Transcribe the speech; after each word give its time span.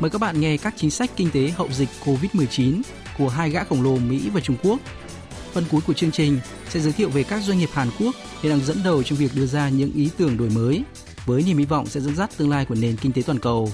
mời 0.00 0.10
các 0.10 0.20
bạn 0.20 0.40
nghe 0.40 0.56
các 0.56 0.74
chính 0.76 0.90
sách 0.90 1.10
kinh 1.16 1.30
tế 1.30 1.50
hậu 1.56 1.68
dịch 1.72 1.88
Covid-19 2.04 2.82
của 3.18 3.28
hai 3.28 3.50
gã 3.50 3.64
khổng 3.64 3.82
lồ 3.82 3.96
Mỹ 3.96 4.30
và 4.34 4.40
Trung 4.40 4.56
Quốc. 4.62 4.80
Phần 5.52 5.64
cuối 5.70 5.80
của 5.86 5.92
chương 5.92 6.10
trình 6.10 6.40
sẽ 6.68 6.80
giới 6.80 6.92
thiệu 6.92 7.08
về 7.08 7.22
các 7.22 7.42
doanh 7.42 7.58
nghiệp 7.58 7.68
Hàn 7.72 7.88
Quốc 7.98 8.14
hiện 8.42 8.50
đang 8.50 8.64
dẫn 8.64 8.76
đầu 8.84 9.02
trong 9.02 9.18
việc 9.18 9.30
đưa 9.34 9.46
ra 9.46 9.68
những 9.68 9.92
ý 9.92 10.10
tưởng 10.16 10.36
đổi 10.36 10.50
mới 10.50 10.82
với 11.26 11.42
niềm 11.42 11.58
hy 11.58 11.64
vọng 11.64 11.86
sẽ 11.86 12.00
dẫn 12.00 12.16
dắt 12.16 12.30
tương 12.36 12.50
lai 12.50 12.64
của 12.64 12.74
nền 12.74 12.96
kinh 12.96 13.12
tế 13.12 13.22
toàn 13.22 13.38
cầu. 13.38 13.72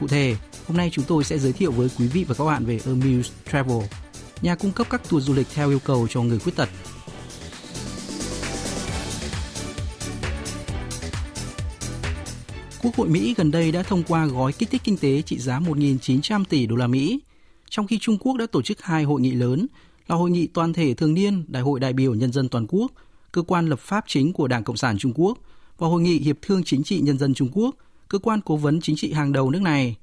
Cụ 0.00 0.08
thể, 0.08 0.36
hôm 0.66 0.76
nay 0.76 0.90
chúng 0.92 1.04
tôi 1.04 1.24
sẽ 1.24 1.38
giới 1.38 1.52
thiệu 1.52 1.72
với 1.72 1.88
quý 1.98 2.06
vị 2.06 2.24
và 2.24 2.34
các 2.34 2.44
bạn 2.44 2.64
về 2.64 2.80
Amuse 2.86 3.30
Travel, 3.50 3.82
nhà 4.42 4.54
cung 4.54 4.72
cấp 4.72 4.86
các 4.90 5.02
tour 5.10 5.26
du 5.26 5.34
lịch 5.34 5.46
theo 5.54 5.68
yêu 5.68 5.78
cầu 5.78 6.06
cho 6.10 6.22
người 6.22 6.38
khuyết 6.38 6.56
tật 6.56 6.68
Quốc 12.82 12.94
hội 12.96 13.08
Mỹ 13.08 13.34
gần 13.36 13.50
đây 13.50 13.72
đã 13.72 13.82
thông 13.82 14.02
qua 14.02 14.26
gói 14.26 14.52
kích 14.52 14.70
thích 14.70 14.80
kinh 14.84 14.96
tế 14.96 15.22
trị 15.22 15.38
giá 15.38 15.60
1.900 15.60 16.44
tỷ 16.44 16.66
đô 16.66 16.76
la 16.76 16.86
Mỹ, 16.86 17.20
trong 17.70 17.86
khi 17.86 17.98
Trung 17.98 18.18
Quốc 18.18 18.36
đã 18.36 18.46
tổ 18.46 18.62
chức 18.62 18.82
hai 18.82 19.04
hội 19.04 19.20
nghị 19.20 19.30
lớn 19.30 19.66
là 20.06 20.16
hội 20.16 20.30
nghị 20.30 20.46
toàn 20.46 20.72
thể 20.72 20.94
thường 20.94 21.14
niên 21.14 21.44
Đại 21.48 21.62
hội 21.62 21.80
đại 21.80 21.92
biểu 21.92 22.14
nhân 22.14 22.32
dân 22.32 22.48
toàn 22.48 22.66
quốc, 22.68 22.92
cơ 23.32 23.42
quan 23.42 23.66
lập 23.66 23.80
pháp 23.80 24.04
chính 24.06 24.32
của 24.32 24.48
Đảng 24.48 24.64
Cộng 24.64 24.76
sản 24.76 24.98
Trung 24.98 25.12
Quốc 25.14 25.38
và 25.78 25.88
hội 25.88 26.02
nghị 26.02 26.18
Hiệp 26.18 26.36
thương 26.42 26.64
chính 26.64 26.82
trị 26.82 27.00
nhân 27.00 27.18
dân 27.18 27.34
Trung 27.34 27.48
Quốc, 27.52 27.76
cơ 28.08 28.18
quan 28.18 28.40
cố 28.44 28.56
vấn 28.56 28.80
chính 28.80 28.96
trị 28.96 29.12
hàng 29.12 29.32
đầu 29.32 29.50
nước 29.50 29.62
này. 29.62 29.96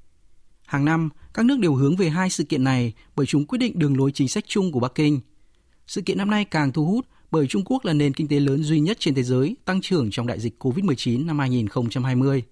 Hàng 0.66 0.86
năm, 0.86 1.10
các 1.34 1.46
nước 1.46 1.60
đều 1.60 1.76
hướng 1.76 1.96
về 1.96 2.10
hai 2.10 2.30
sự 2.30 2.44
kiện 2.44 2.64
này 2.64 2.94
bởi 3.16 3.26
chúng 3.26 3.46
quyết 3.46 3.58
định 3.58 3.80
đường 3.80 3.98
lối 3.98 4.12
chính 4.12 4.28
sách 4.28 4.44
chung 4.48 4.72
của 4.72 4.80
Bắc 4.80 4.96
Kinh. 4.96 5.20
Sự 5.88 6.02
kiện 6.02 6.18
năm 6.18 6.30
nay 6.30 6.46
càng 6.46 6.72
thu 6.72 6.86
hút 6.86 7.06
bởi 7.32 7.48
Trung 7.48 7.64
Quốc 7.66 7.86
là 7.86 7.94
nền 7.94 8.14
kinh 8.14 8.28
tế 8.28 8.40
lớn 8.40 8.64
duy 8.64 8.80
nhất 8.80 8.98
trên 9.00 9.16
thế 9.16 9.24
giới 9.24 9.56
tăng 9.66 9.82
trưởng 9.82 10.12
trong 10.12 10.28
đại 10.28 10.40
dịch 10.40 10.64
COVID-19 10.64 11.26
năm 11.26 11.40
2020. 11.40 12.44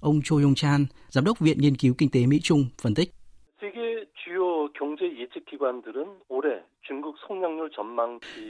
Ông 0.00 0.20
Cho 0.24 0.36
Yong 0.36 0.54
Chan, 0.54 0.86
Giám 1.08 1.24
đốc 1.24 1.40
Viện 1.40 1.58
Nghiên 1.60 1.76
cứu 1.76 1.94
Kinh 1.98 2.10
tế 2.10 2.26
Mỹ 2.26 2.40
Trung, 2.42 2.66
phân 2.82 2.94
tích. 2.94 3.10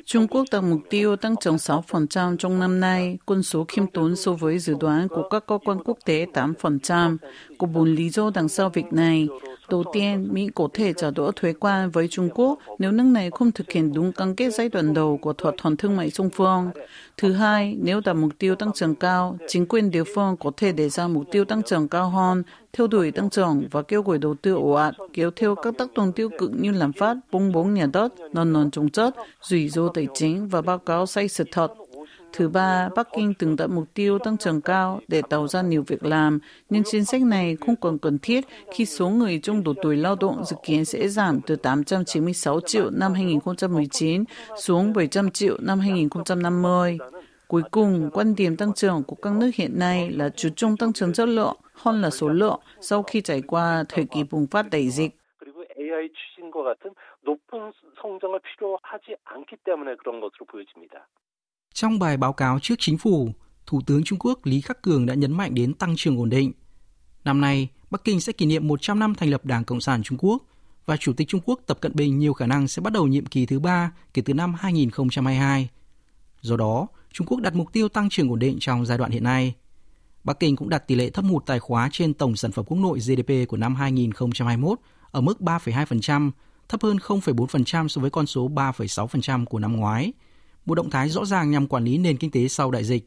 Trung 0.04 0.26
Quốc 0.28 0.44
đặt 0.52 0.60
mục 0.60 0.80
tiêu 0.90 1.16
tăng 1.16 1.36
trưởng 1.36 1.56
6% 1.56 2.36
trong 2.36 2.60
năm 2.60 2.80
nay, 2.80 3.18
quân 3.26 3.42
số 3.42 3.64
khiêm 3.68 3.86
tốn 3.86 4.16
so 4.16 4.32
với 4.32 4.58
dự 4.58 4.74
đoán 4.80 5.08
của 5.08 5.28
các 5.28 5.46
cơ 5.46 5.58
quan 5.64 5.78
quốc 5.84 5.98
tế 6.04 6.26
8%. 6.34 7.16
Có 7.58 7.66
bốn 7.66 7.94
lý 7.94 8.08
do 8.10 8.30
đằng 8.34 8.48
sau 8.48 8.68
việc 8.68 8.92
này. 8.92 9.28
Đầu 9.70 9.84
tiên, 9.92 10.28
Mỹ 10.32 10.48
có 10.54 10.68
thể 10.72 10.92
trả 10.92 11.10
đũa 11.10 11.30
thuế 11.30 11.52
quan 11.52 11.90
với 11.90 12.08
Trung 12.08 12.28
Quốc 12.34 12.58
nếu 12.78 12.92
nước 12.92 13.04
này 13.04 13.30
không 13.30 13.52
thực 13.52 13.70
hiện 13.70 13.92
đúng 13.92 14.12
cam 14.12 14.34
kết 14.34 14.50
giai 14.50 14.68
đoạn 14.68 14.94
đầu 14.94 15.18
của 15.22 15.32
thỏa 15.32 15.52
thuận 15.58 15.76
thương 15.76 15.96
mại 15.96 16.10
song 16.10 16.30
phương. 16.30 16.70
Thứ 17.16 17.32
hai, 17.32 17.76
nếu 17.82 18.00
đặt 18.04 18.12
mục 18.12 18.32
tiêu 18.38 18.54
tăng 18.54 18.72
trưởng 18.72 18.94
cao, 18.94 19.38
chính 19.48 19.66
quyền 19.66 19.90
địa 19.90 20.04
phương 20.14 20.36
có 20.40 20.50
thể 20.56 20.72
đề 20.72 20.88
ra 20.88 21.08
mục 21.08 21.24
tiêu 21.32 21.44
tăng 21.44 21.62
trưởng 21.62 21.88
cao 21.88 22.10
hơn, 22.10 22.42
theo 22.72 22.86
đuổi 22.86 23.10
tăng 23.10 23.30
trưởng 23.30 23.68
và 23.70 23.82
kêu 23.82 24.02
gọi 24.02 24.18
đầu 24.18 24.34
tư 24.34 24.54
ồ 24.54 24.70
ạt, 24.70 24.94
kéo 25.12 25.30
theo 25.30 25.54
các 25.54 25.74
tác 25.78 25.94
động 25.94 26.12
tiêu 26.12 26.30
cực 26.38 26.50
như 26.60 26.67
như 26.72 26.78
làm 26.78 26.92
phát, 26.92 27.16
bung 27.30 27.52
bóng 27.52 27.74
nhà 27.74 27.86
đất, 27.92 28.12
non 28.32 28.52
non 28.52 28.70
trồng 28.70 28.88
chất, 28.88 29.14
rủi 29.42 29.68
ro 29.68 29.88
tài 29.94 30.06
chính 30.14 30.48
và 30.48 30.62
báo 30.62 30.78
cáo 30.78 31.06
sai 31.06 31.28
sự 31.28 31.44
thật. 31.52 31.72
Thứ 32.32 32.48
ba, 32.48 32.88
Bắc 32.96 33.08
Kinh 33.16 33.34
từng 33.34 33.56
đặt 33.56 33.66
mục 33.66 33.84
tiêu 33.94 34.18
tăng 34.18 34.36
trưởng 34.36 34.60
cao 34.60 35.00
để 35.08 35.22
tạo 35.30 35.48
ra 35.48 35.62
nhiều 35.62 35.84
việc 35.86 36.04
làm, 36.04 36.38
nhưng 36.70 36.82
chính 36.90 37.04
sách 37.04 37.22
này 37.22 37.56
không 37.66 37.76
còn 37.76 37.98
cần 37.98 38.18
thiết 38.18 38.44
khi 38.74 38.86
số 38.86 39.08
người 39.08 39.40
trong 39.42 39.64
độ 39.64 39.74
tuổi 39.82 39.96
lao 39.96 40.16
động 40.20 40.44
dự 40.44 40.56
kiến 40.64 40.84
sẽ 40.84 41.08
giảm 41.08 41.40
từ 41.40 41.56
896 41.56 42.60
triệu 42.60 42.90
năm 42.90 43.14
2019 43.14 44.24
xuống 44.60 44.92
700 44.92 45.30
triệu 45.30 45.56
năm 45.60 45.80
2050. 45.80 46.98
Cuối 47.48 47.62
cùng, 47.70 48.10
quan 48.12 48.34
điểm 48.34 48.56
tăng 48.56 48.72
trưởng 48.72 49.02
của 49.02 49.16
các 49.22 49.32
nước 49.32 49.50
hiện 49.54 49.78
nay 49.78 50.10
là 50.10 50.28
chú 50.36 50.48
trọng 50.56 50.76
tăng 50.76 50.92
trưởng 50.92 51.12
chất 51.12 51.28
lượng 51.28 51.56
hơn 51.72 52.02
là 52.02 52.10
số 52.10 52.28
lượng 52.28 52.60
sau 52.80 53.02
khi 53.02 53.20
trải 53.20 53.42
qua 53.42 53.84
thời 53.88 54.04
kỳ 54.04 54.24
bùng 54.30 54.46
phát 54.46 54.70
đại 54.70 54.90
dịch. 54.90 55.18
AI 55.97 56.09
추진과 56.13 56.63
같은 56.63 56.93
높은 57.21 57.71
성장을 58.01 58.39
필요하지 58.39 59.15
않기 59.25 59.57
때문에 59.65 59.95
그런 59.97 60.19
것으로 60.21 60.45
보여집니다. 60.45 61.07
Trong 61.73 61.99
bài 61.99 62.17
báo 62.17 62.33
cáo 62.33 62.59
trước 62.59 62.75
chính 62.79 62.97
phủ, 62.97 63.33
Thủ 63.65 63.81
tướng 63.87 64.03
Trung 64.03 64.19
Quốc 64.19 64.39
Lý 64.43 64.61
Khắc 64.61 64.81
Cường 64.81 65.05
đã 65.05 65.13
nhấn 65.13 65.31
mạnh 65.31 65.55
đến 65.55 65.73
tăng 65.73 65.93
trưởng 65.97 66.17
ổn 66.17 66.29
định. 66.29 66.51
Năm 67.23 67.41
nay, 67.41 67.69
Bắc 67.89 68.03
Kinh 68.03 68.21
sẽ 68.21 68.33
kỷ 68.33 68.45
niệm 68.45 68.67
100 68.67 68.99
năm 68.99 69.15
thành 69.15 69.29
lập 69.29 69.45
Đảng 69.45 69.63
Cộng 69.63 69.81
sản 69.81 70.03
Trung 70.03 70.17
Quốc 70.21 70.43
và 70.85 70.97
Chủ 70.97 71.13
tịch 71.13 71.27
Trung 71.27 71.41
Quốc 71.45 71.59
Tập 71.65 71.77
Cận 71.81 71.91
Bình 71.95 72.19
nhiều 72.19 72.33
khả 72.33 72.47
năng 72.47 72.67
sẽ 72.67 72.81
bắt 72.81 72.93
đầu 72.93 73.07
nhiệm 73.07 73.25
kỳ 73.25 73.45
thứ 73.45 73.59
ba 73.59 73.91
kể 74.13 74.21
từ 74.25 74.33
năm 74.33 74.53
2022. 74.53 75.69
Do 76.41 76.57
đó, 76.57 76.87
Trung 77.11 77.27
Quốc 77.27 77.41
đặt 77.41 77.55
mục 77.55 77.73
tiêu 77.73 77.89
tăng 77.89 78.09
trưởng 78.09 78.29
ổn 78.29 78.39
định 78.39 78.57
trong 78.59 78.85
giai 78.85 78.97
đoạn 78.97 79.11
hiện 79.11 79.23
nay. 79.23 79.53
Bắc 80.23 80.39
Kinh 80.39 80.55
cũng 80.55 80.69
đặt 80.69 80.87
tỷ 80.87 80.95
lệ 80.95 81.09
thâm 81.09 81.25
hụt 81.25 81.45
tài 81.45 81.59
khóa 81.59 81.89
trên 81.91 82.13
tổng 82.13 82.35
sản 82.35 82.51
phẩm 82.51 82.65
quốc 82.65 82.77
nội 82.77 82.99
GDP 82.99 83.47
của 83.47 83.57
năm 83.57 83.75
2021 83.75 84.79
ở 85.10 85.20
mức 85.20 85.40
3,2%, 85.40 86.30
thấp 86.68 86.82
hơn 86.82 86.96
0,4% 86.96 87.88
so 87.88 88.00
với 88.00 88.10
con 88.10 88.26
số 88.26 88.48
3,6% 88.48 89.44
của 89.44 89.58
năm 89.58 89.76
ngoái– 89.76 90.12
một 90.68 90.74
động 90.74 90.90
thái 90.90 91.08
rõ 91.08 91.24
ràng 91.24 91.50
nhằm 91.50 91.66
quản 91.66 91.84
lý 91.84 91.98
nền 91.98 92.16
kinh 92.16 92.30
tế 92.30 92.48
sau 92.48 92.70
đại 92.70 92.84
dịch. 92.84 93.04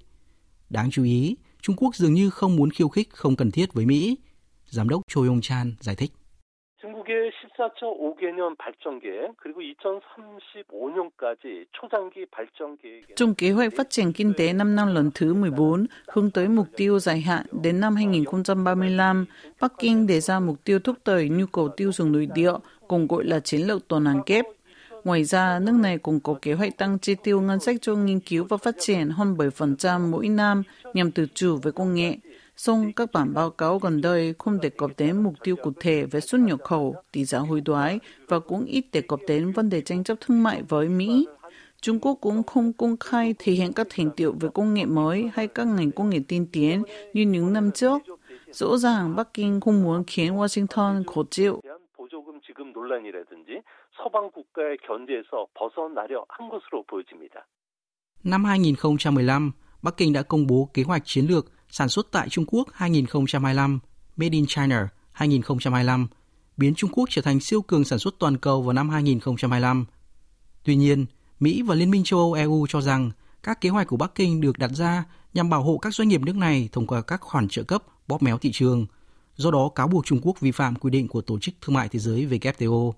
Đáng 0.70 0.92
chú 0.92 1.04
ý, 1.04 1.36
Trung 1.62 1.76
Quốc 1.76 1.96
dường 1.96 2.14
như 2.14 2.30
không 2.30 2.56
muốn 2.56 2.70
khiêu 2.72 2.90
khích 2.90 3.10
không 3.10 3.36
cần 3.36 3.52
thiết 3.52 3.74
với 3.74 3.86
Mỹ. 3.86 4.18
Giám 4.66 4.90
đốc 4.90 5.02
Cho 5.08 5.22
Yong 5.22 5.42
Chan 5.42 5.76
giải 5.80 5.96
thích. 5.96 6.12
중국의 7.61 8.33
14.5개년 8.33 8.57
발전 8.59 9.01
계획 9.01 9.37
그리고 9.37 9.61
2035년까지 9.61 11.67
초장기 11.73 12.27
발전 12.27 12.77
계획 12.79 13.17
Trong 13.17 13.34
kế 13.34 13.51
hoạch 13.51 13.73
phát 13.77 13.91
triển 13.91 14.12
kinh 14.12 14.33
tế 14.37 14.53
5 14.53 14.75
năm 14.75 14.95
lần 14.95 15.11
thứ 15.15 15.34
14 15.34 15.87
hướng 16.09 16.31
tới 16.31 16.49
mục 16.49 16.67
tiêu 16.77 16.99
dài 16.99 17.21
hạn 17.21 17.47
đến 17.62 17.81
năm 17.81 17.97
2035, 17.97 19.27
Bắc 19.61 19.73
Kinh 19.79 20.07
đề 20.07 20.21
ra 20.21 20.41
mục 20.41 20.65
tiêu 20.65 20.79
thúc 20.79 20.97
đẩy 21.05 21.29
nhu 21.29 21.47
cầu 21.47 21.69
tiêu 21.69 21.93
dùng 21.93 22.12
nội 22.12 22.29
địa, 22.34 22.53
cùng 22.89 23.07
gọi 23.07 23.25
là 23.25 23.41
chiến 23.41 23.61
lược 23.61 23.89
toàn 23.89 24.05
hàn 24.05 24.23
kép 24.27 24.45
Ngoài 25.07 25.25
ra, 25.25 25.59
nước 25.59 25.73
này 25.73 25.99
cũng 25.99 26.21
có 26.21 26.34
kế 26.43 26.53
hoạch 26.53 26.77
tăng 26.77 26.99
chi 26.99 27.15
tiêu 27.23 27.41
ngân 27.41 27.61
sách 27.61 27.77
cho 27.81 27.95
nghiên 27.95 28.21
cứu 28.21 28.45
và 28.45 28.57
phát 28.57 28.75
triển 28.79 29.11
hơn 29.11 29.34
7% 29.34 30.11
mỗi 30.11 30.29
năm 30.29 30.62
nhằm 30.95 31.11
tự 31.11 31.27
chủ 31.34 31.59
với 31.62 31.73
công 31.73 31.95
nghệ. 31.95 32.17
song 32.62 32.92
các 32.96 33.12
bản 33.12 33.34
báo 33.34 33.50
cáo 33.50 33.80
gần 33.80 34.02
đây 34.02 34.34
không 34.40 34.62
đề 34.62 34.70
cập 34.70 34.92
đến 34.98 35.24
mục 35.24 35.34
tiêu 35.44 35.56
cụ 35.56 35.72
thể 35.80 36.06
về 36.06 36.20
xuất 36.20 36.42
nhập 36.42 36.60
khẩu, 36.64 36.96
tỷ 37.12 37.26
giá 37.26 37.40
hối 37.40 37.62
đoái 37.62 38.00
và 38.28 38.40
cũng 38.40 38.66
ít 38.66 38.86
đề 38.92 39.02
cập 39.02 39.20
đến 39.28 39.52
vấn 39.52 39.70
đề 39.70 39.82
tranh 39.82 40.04
chấp 40.04 40.18
thương 40.22 40.44
mại 40.44 40.64
với 40.70 40.90
Mỹ. 40.90 41.28
Trung 41.82 42.00
Quốc 42.00 42.18
cũng 42.22 42.44
không 42.44 42.74
công 42.74 42.98
khai 43.00 43.36
thể 43.40 43.54
hiện 43.54 43.74
các 43.74 43.88
thành 43.90 44.10
tiệu 44.16 44.34
về 44.40 44.50
công 44.54 44.74
nghệ 44.74 44.86
mới 44.86 45.30
hay 45.34 45.48
các 45.48 45.68
ngành 45.68 45.92
công 45.92 46.10
nghệ 46.10 46.20
tiên 46.28 46.48
tiến 46.52 46.84
như 47.14 47.22
những 47.22 47.54
năm 47.54 47.72
trước. 47.72 48.02
Rõ 48.52 48.78
ràng 48.78 49.16
Bắc 49.16 49.34
Kinh 49.34 49.60
không 49.60 49.84
muốn 49.84 50.04
khiến 50.08 50.36
Washington 50.36 51.04
khổ 51.08 51.24
chịu. 51.32 51.62
Năm 58.24 58.46
2015, 58.46 59.52
Bắc 59.82 59.97
Kinh 59.97 60.14
đã 60.14 60.24
công 60.24 60.47
bố 60.47 60.70
kế 60.74 60.84
hoạch 60.84 61.02
chiến 61.06 61.26
lược 61.28 61.46
sản 61.72 61.90
xuất 61.90 62.08
tại 62.12 62.29
Trung 62.29 62.46
Quốc 62.47 62.68
2025, 62.73 63.79
Made 64.16 64.29
in 64.32 64.46
China 64.47 64.90
2025, 65.12 66.08
biến 66.58 66.76
Trung 66.76 66.91
Quốc 66.94 67.09
trở 67.09 67.22
thành 67.22 67.40
siêu 67.40 67.62
cường 67.62 67.84
sản 67.84 68.00
xuất 68.00 68.16
toàn 68.20 68.38
cầu 68.38 68.62
vào 68.62 68.73
năm 68.73 68.90
2025. 68.90 69.85
Tuy 70.64 70.76
nhiên, 70.76 71.06
Mỹ 71.40 71.62
và 71.62 71.76
Liên 71.76 71.91
minh 71.91 72.03
châu 72.03 72.20
Âu 72.20 72.34
EU 72.34 72.68
cho 72.70 72.82
rằng 72.82 73.12
các 73.44 73.62
kế 73.62 73.70
hoạch 73.70 73.88
của 73.88 73.97
Bắc 73.97 74.16
Kinh 74.16 74.41
được 74.41 74.58
đặt 74.58 74.72
ra 74.72 75.03
nhằm 75.34 75.50
bảo 75.50 75.64
hộ 75.64 75.78
các 75.78 75.94
doanh 75.94 76.08
nghiệp 76.08 76.22
nước 76.22 76.35
này 76.35 76.70
thông 76.72 76.88
qua 76.88 77.02
các 77.02 77.22
khoản 77.22 77.47
trợ 77.47 77.64
cấp 77.64 77.84
bóp 78.08 78.23
méo 78.23 78.38
thị 78.38 78.52
trường, 78.53 78.85
do 79.35 79.52
đó 79.52 79.70
cáo 79.76 79.88
buộc 79.88 80.06
Trung 80.06 80.20
Quốc 80.22 80.40
vi 80.40 80.52
phạm 80.52 80.76
quy 80.76 80.90
định 80.90 81.08
của 81.08 81.22
Tổ 81.22 81.40
chức 81.40 81.56
Thương 81.62 81.76
mại 81.76 81.90
Thế 81.90 82.00
giới 82.00 82.28
WTO. 82.28 82.91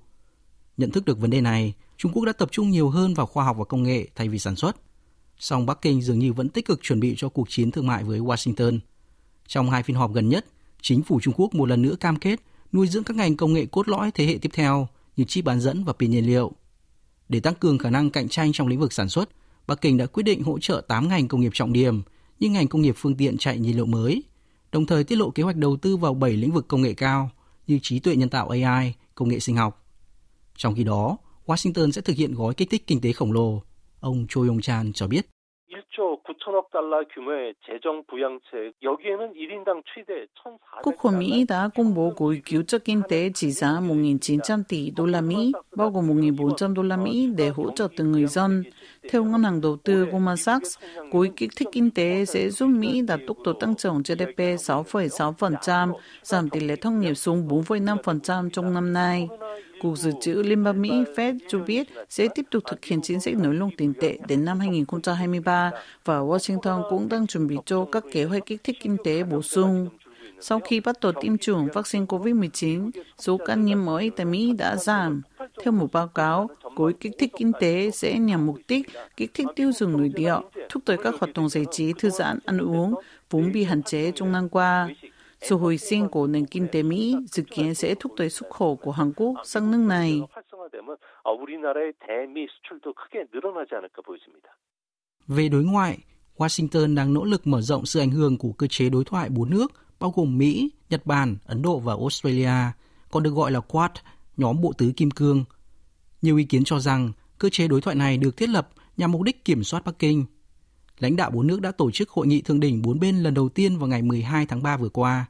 Nhận 0.77 0.91
thức 0.91 1.05
được 1.05 1.19
vấn 1.19 1.29
đề 1.29 1.41
này, 1.41 1.73
Trung 1.97 2.11
Quốc 2.11 2.25
đã 2.25 2.33
tập 2.33 2.49
trung 2.51 2.69
nhiều 2.69 2.89
hơn 2.89 3.13
vào 3.13 3.25
khoa 3.25 3.45
học 3.45 3.57
và 3.59 3.65
công 3.65 3.83
nghệ 3.83 4.07
thay 4.15 4.29
vì 4.29 4.39
sản 4.39 4.55
xuất. 4.55 4.75
Song 5.43 5.65
Bắc 5.65 5.81
Kinh 5.81 6.01
dường 6.01 6.19
như 6.19 6.33
vẫn 6.33 6.49
tích 6.49 6.65
cực 6.65 6.79
chuẩn 6.83 6.99
bị 6.99 7.13
cho 7.17 7.29
cuộc 7.29 7.49
chiến 7.49 7.71
thương 7.71 7.87
mại 7.87 8.03
với 8.03 8.19
Washington. 8.19 8.79
Trong 9.47 9.69
hai 9.69 9.83
phiên 9.83 9.95
họp 9.95 10.13
gần 10.13 10.29
nhất, 10.29 10.45
chính 10.81 11.03
phủ 11.03 11.19
Trung 11.21 11.33
Quốc 11.37 11.53
một 11.53 11.69
lần 11.69 11.81
nữa 11.81 11.95
cam 11.99 12.19
kết 12.19 12.39
nuôi 12.73 12.87
dưỡng 12.87 13.03
các 13.03 13.17
ngành 13.17 13.37
công 13.37 13.53
nghệ 13.53 13.65
cốt 13.65 13.87
lõi 13.87 14.11
thế 14.11 14.25
hệ 14.25 14.37
tiếp 14.41 14.49
theo 14.53 14.87
như 15.15 15.23
chip 15.23 15.45
bán 15.45 15.59
dẫn 15.59 15.83
và 15.83 15.93
pin 15.93 16.11
nhiên 16.11 16.25
liệu. 16.25 16.51
Để 17.29 17.39
tăng 17.39 17.55
cường 17.55 17.77
khả 17.77 17.89
năng 17.89 18.09
cạnh 18.09 18.29
tranh 18.29 18.51
trong 18.53 18.67
lĩnh 18.67 18.79
vực 18.79 18.93
sản 18.93 19.09
xuất, 19.09 19.29
Bắc 19.67 19.81
Kinh 19.81 19.97
đã 19.97 20.05
quyết 20.05 20.23
định 20.23 20.43
hỗ 20.43 20.59
trợ 20.59 20.81
8 20.87 21.07
ngành 21.07 21.27
công 21.27 21.41
nghiệp 21.41 21.51
trọng 21.53 21.73
điểm 21.73 22.01
như 22.39 22.49
ngành 22.49 22.67
công 22.67 22.81
nghiệp 22.81 22.95
phương 22.97 23.15
tiện 23.15 23.37
chạy 23.37 23.59
nhiên 23.59 23.75
liệu 23.75 23.85
mới, 23.85 24.23
đồng 24.71 24.85
thời 24.85 25.03
tiết 25.03 25.15
lộ 25.15 25.29
kế 25.29 25.43
hoạch 25.43 25.55
đầu 25.55 25.77
tư 25.77 25.97
vào 25.97 26.13
7 26.13 26.31
lĩnh 26.31 26.51
vực 26.51 26.67
công 26.67 26.81
nghệ 26.81 26.93
cao 26.93 27.29
như 27.67 27.79
trí 27.81 27.99
tuệ 27.99 28.15
nhân 28.15 28.29
tạo 28.29 28.49
AI, 28.49 28.93
công 29.15 29.29
nghệ 29.29 29.39
sinh 29.39 29.55
học, 29.55 29.85
Trong 30.57 30.75
khi 30.75 30.83
đó, 30.83 31.17
Washington 31.45 31.91
sẽ 31.91 32.01
thực 32.01 32.15
hiện 32.15 32.33
gói 32.33 32.53
kích 32.53 32.69
thích 32.69 32.87
kinh 32.87 33.01
tế 33.01 33.13
khổng 33.13 33.31
lồ. 33.31 33.61
Ông 33.99 34.25
Cho 34.29 34.41
Yong 34.41 34.61
Chan 34.61 34.93
cho 34.93 35.07
biết. 35.07 35.32
Quốc 40.83 40.97
hội 40.99 41.13
Mỹ 41.13 41.45
đã 41.49 41.69
công 41.75 41.93
bố 41.95 42.13
gói 42.17 42.41
cứu 42.45 42.63
trợ 42.63 42.79
kinh 42.79 43.01
tế 43.09 43.29
trị 43.33 43.51
giá 43.51 43.67
1.900 43.67 44.63
tỷ 44.69 44.91
đô 44.97 45.05
la 45.05 45.21
Mỹ, 45.21 45.51
bao 45.75 45.89
gồm 45.89 46.07
1.400 46.07 46.73
đô 46.73 46.83
la 46.83 46.97
Mỹ 46.97 47.29
để 47.37 47.49
hỗ 47.49 47.71
trợ 47.71 47.87
từng 47.97 48.11
người 48.11 48.25
dân. 48.25 48.63
Theo 49.09 49.23
ngân 49.23 49.43
hàng 49.43 49.61
đầu 49.61 49.77
tư 49.83 50.05
Goldman 50.05 50.37
Sachs, 50.37 50.79
gói 51.11 51.31
kích 51.35 51.49
thích 51.55 51.67
kinh 51.71 51.91
tế 51.91 52.25
sẽ 52.25 52.49
giúp 52.49 52.67
Mỹ 52.67 53.01
đạt 53.07 53.19
tốc 53.27 53.37
độ 53.45 53.53
tăng 53.53 53.75
trưởng 53.75 53.97
GDP 53.97 54.37
6,6%, 54.37 55.93
giảm 56.23 56.49
tỷ 56.49 56.59
lệ 56.59 56.75
thất 56.75 56.89
nghiệp 56.89 57.13
xuống 57.13 57.47
4,5% 57.47 58.49
trong 58.49 58.73
năm 58.73 58.93
nay. 58.93 59.27
Cục 59.83 59.97
Dự 59.97 60.11
trữ 60.21 60.33
Liên 60.33 60.63
bang 60.63 60.81
Mỹ 60.81 60.89
Fed 61.15 61.37
cho 61.47 61.59
biết 61.59 61.87
sẽ 62.09 62.27
tiếp 62.35 62.45
tục 62.51 62.63
thực 62.69 62.85
hiện 62.85 63.01
chính 63.01 63.19
sách 63.19 63.33
nới 63.37 63.53
lỏng 63.53 63.69
tiền 63.77 63.93
tệ 64.01 64.17
đến 64.27 64.45
năm 64.45 64.59
2023 64.59 65.71
và 66.05 66.19
Washington 66.19 66.89
cũng 66.89 67.09
đang 67.09 67.27
chuẩn 67.27 67.47
bị 67.47 67.57
cho 67.65 67.85
các 67.91 68.03
kế 68.11 68.23
hoạch 68.23 68.45
kích 68.45 68.63
thích 68.63 68.77
kinh 68.81 68.97
tế 69.03 69.23
bổ 69.23 69.41
sung. 69.41 69.89
Sau 70.39 70.59
khi 70.59 70.79
bắt 70.79 70.95
đầu 71.01 71.11
tiêm 71.21 71.37
chủng 71.37 71.67
vaccine 71.73 72.05
COVID-19, 72.05 72.91
số 73.19 73.37
ca 73.45 73.55
nhiễm 73.55 73.85
mới 73.85 74.11
tại 74.15 74.25
Mỹ 74.25 74.53
đã 74.57 74.75
giảm. 74.75 75.21
Theo 75.63 75.71
một 75.71 75.91
báo 75.91 76.07
cáo, 76.07 76.49
gói 76.75 76.93
kích 76.99 77.11
thích 77.19 77.31
kinh 77.37 77.51
tế 77.59 77.91
sẽ 77.91 78.19
nhằm 78.19 78.45
mục 78.45 78.57
đích 78.67 78.87
kích 79.17 79.31
thích 79.33 79.47
tiêu 79.55 79.71
dùng 79.71 79.97
nội 79.97 80.11
địa, 80.15 80.35
thúc 80.69 80.83
đẩy 80.85 80.97
các 81.03 81.15
hoạt 81.19 81.33
động 81.33 81.49
giải 81.49 81.65
trí, 81.71 81.93
thư 81.93 82.09
giãn, 82.09 82.39
ăn 82.45 82.57
uống, 82.57 82.95
vốn 83.29 83.51
bị 83.51 83.63
hạn 83.63 83.83
chế 83.83 84.11
trong 84.15 84.31
năm 84.31 84.49
qua. 84.49 84.89
Sự 85.43 85.55
hồi 85.55 85.77
sinh 85.77 86.09
của 86.09 86.27
nền 86.27 86.45
kinh 86.45 86.67
tế 86.71 86.83
Mỹ 86.83 87.15
dự 87.31 87.43
kiến 87.43 87.75
sẽ 87.75 87.95
thúc 87.95 88.11
đẩy 88.17 88.29
xuất 88.29 88.49
khẩu 88.49 88.75
của 88.75 88.91
Hàn 88.91 89.13
Quốc 89.15 89.33
sang 89.43 89.71
nước 89.71 89.77
này. 89.77 90.21
Về 95.27 95.49
đối 95.49 95.63
ngoại, 95.63 95.97
Washington 96.37 96.95
đang 96.95 97.13
nỗ 97.13 97.23
lực 97.23 97.47
mở 97.47 97.61
rộng 97.61 97.85
sự 97.85 97.99
ảnh 97.99 98.11
hưởng 98.11 98.37
của 98.37 98.51
cơ 98.51 98.67
chế 98.67 98.89
đối 98.89 99.03
thoại 99.03 99.29
bốn 99.29 99.49
nước 99.49 99.71
bao 99.99 100.13
gồm 100.15 100.37
Mỹ, 100.37 100.71
Nhật 100.89 101.05
Bản, 101.05 101.35
Ấn 101.45 101.61
Độ 101.61 101.79
và 101.79 101.93
Australia, 101.93 102.71
còn 103.11 103.23
được 103.23 103.31
gọi 103.31 103.51
là 103.51 103.59
Quad, 103.59 103.91
nhóm 104.37 104.61
bộ 104.61 104.73
tứ 104.77 104.91
kim 104.97 105.11
cương. 105.11 105.43
Nhiều 106.21 106.37
ý 106.37 106.43
kiến 106.43 106.63
cho 106.63 106.79
rằng 106.79 107.11
cơ 107.39 107.49
chế 107.49 107.67
đối 107.67 107.81
thoại 107.81 107.95
này 107.95 108.17
được 108.17 108.37
thiết 108.37 108.49
lập 108.49 108.69
nhằm 108.97 109.11
mục 109.11 109.21
đích 109.21 109.45
kiểm 109.45 109.63
soát 109.63 109.85
Bắc 109.85 109.99
Kinh– 109.99 110.25
lãnh 110.99 111.15
đạo 111.15 111.31
bốn 111.31 111.47
nước 111.47 111.61
đã 111.61 111.71
tổ 111.71 111.91
chức 111.91 112.09
hội 112.09 112.27
nghị 112.27 112.41
thượng 112.41 112.59
đỉnh 112.59 112.81
bốn 112.81 112.99
bên 112.99 113.23
lần 113.23 113.33
đầu 113.33 113.49
tiên 113.49 113.77
vào 113.77 113.87
ngày 113.87 114.01
12 114.01 114.45
tháng 114.45 114.63
3 114.63 114.77
vừa 114.77 114.89
qua. 114.89 115.25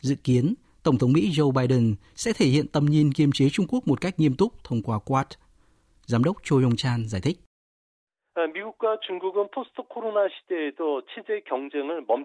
Dự 0.00 0.14
kiến, 0.24 0.54
Tổng 0.82 0.98
thống 0.98 1.12
Mỹ 1.12 1.30
Joe 1.30 1.52
Biden 1.52 1.94
sẽ 2.14 2.32
thể 2.32 2.46
hiện 2.46 2.66
tầm 2.68 2.86
nhìn 2.86 3.12
kiềm 3.12 3.32
chế 3.32 3.48
Trung 3.50 3.66
Quốc 3.68 3.88
một 3.88 4.00
cách 4.00 4.20
nghiêm 4.20 4.34
túc 4.34 4.64
thông 4.64 4.82
qua 4.82 4.98
Quad. 4.98 5.26
Giám 6.06 6.24
đốc 6.24 6.36
Cho 6.44 6.56
Yong 6.56 6.76
Chan 6.76 7.08
giải 7.08 7.20
thích. 7.20 7.38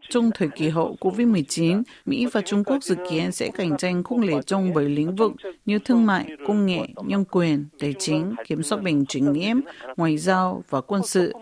Trong 0.09 0.29
thời 0.35 0.47
kỳ 0.55 0.69
hậu 0.69 0.95
COVID-19, 0.99 1.83
Mỹ 2.05 2.25
và 2.33 2.41
Trung 2.41 2.63
Quốc 2.63 2.83
dự 2.83 2.95
kiến 3.09 3.31
sẽ 3.31 3.49
cạnh 3.57 3.77
tranh 3.77 4.03
khốc 4.03 4.19
liệt 4.19 4.41
trong 4.45 4.73
bảy 4.73 4.85
lĩnh 4.85 5.15
vực 5.15 5.31
như 5.65 5.79
thương 5.79 6.05
mại, 6.05 6.25
công 6.47 6.65
nghệ, 6.65 6.87
nhân 7.05 7.25
quyền, 7.31 7.65
tài 7.79 7.93
chính, 7.99 8.35
kiểm 8.47 8.63
soát 8.63 8.81
bệnh 8.83 9.05
truyền 9.05 9.31
nhiễm, 9.31 9.57
ngoại 9.97 10.17
giao 10.17 10.63
và 10.69 10.81
quân 10.81 11.01
sự. 11.03 11.33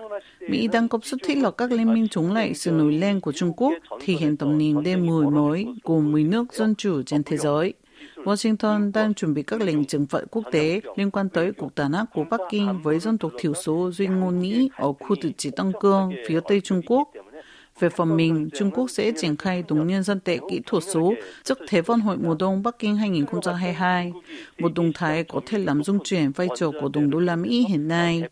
Mỹ 0.49 0.67
đang 0.67 0.89
cấp 0.89 1.01
suất 1.03 1.19
thiết 1.23 1.35
lập 1.35 1.55
các 1.57 1.71
liên 1.71 1.93
minh 1.93 2.07
chống 2.11 2.33
lại 2.33 2.53
sự 2.53 2.71
nổi 2.71 2.93
lên 2.93 3.19
của 3.19 3.31
Trung 3.31 3.53
Quốc, 3.57 3.73
thể 4.05 4.13
hiện 4.13 4.37
tầm 4.37 4.57
nhìn 4.57 4.83
đêm 4.83 5.05
mười 5.05 5.25
mới 5.25 5.65
của 5.83 5.99
10 5.99 6.23
nước 6.23 6.53
dân 6.53 6.75
chủ 6.75 7.03
trên 7.03 7.23
thế 7.23 7.37
giới. 7.37 7.73
Washington 8.15 8.91
đang 8.91 9.13
chuẩn 9.13 9.33
bị 9.33 9.43
các 9.43 9.61
lệnh 9.61 9.85
trừng 9.85 10.05
phạt 10.05 10.21
quốc 10.31 10.43
tế 10.51 10.81
liên 10.95 11.11
quan 11.11 11.29
tới 11.29 11.51
cuộc 11.51 11.75
tàn 11.75 11.91
ác 11.91 12.05
của 12.13 12.23
Bắc 12.29 12.39
Kinh 12.49 12.81
với 12.83 12.99
dân 12.99 13.17
tộc 13.17 13.31
thiểu 13.39 13.53
số 13.53 13.91
duy 13.91 14.07
ngôn 14.07 14.41
Mỹ 14.41 14.69
ở 14.75 14.93
khu 14.93 15.15
tự 15.21 15.31
trị 15.37 15.49
Tăng 15.55 15.71
Cương, 15.79 16.11
phía 16.27 16.39
Tây 16.47 16.61
Trung 16.61 16.81
Quốc. 16.85 17.07
Về 17.79 17.89
phần 17.89 18.15
mình, 18.15 18.49
Trung 18.53 18.71
Quốc 18.71 18.89
sẽ 18.89 19.11
triển 19.17 19.37
khai 19.37 19.63
đồng 19.67 19.87
nhân 19.87 20.03
dân 20.03 20.19
tệ 20.19 20.39
kỹ 20.49 20.61
thuật 20.65 20.83
số 20.83 21.13
trước 21.43 21.57
Thế 21.67 21.81
vận 21.81 21.99
hội 21.99 22.17
mùa 22.17 22.35
đông 22.39 22.63
Bắc 22.63 22.79
Kinh 22.79 22.95
2022, 22.95 24.13
một 24.59 24.73
động 24.73 24.91
thái 24.93 25.23
có 25.23 25.41
thể 25.45 25.57
làm 25.57 25.83
dung 25.83 25.99
chuyển 26.03 26.31
vai 26.31 26.47
trò 26.55 26.71
của 26.81 26.89
đồng 26.93 27.09
đô 27.09 27.19
la 27.19 27.35
Mỹ 27.35 27.65
hiện 27.69 27.87
nay. 27.87 28.23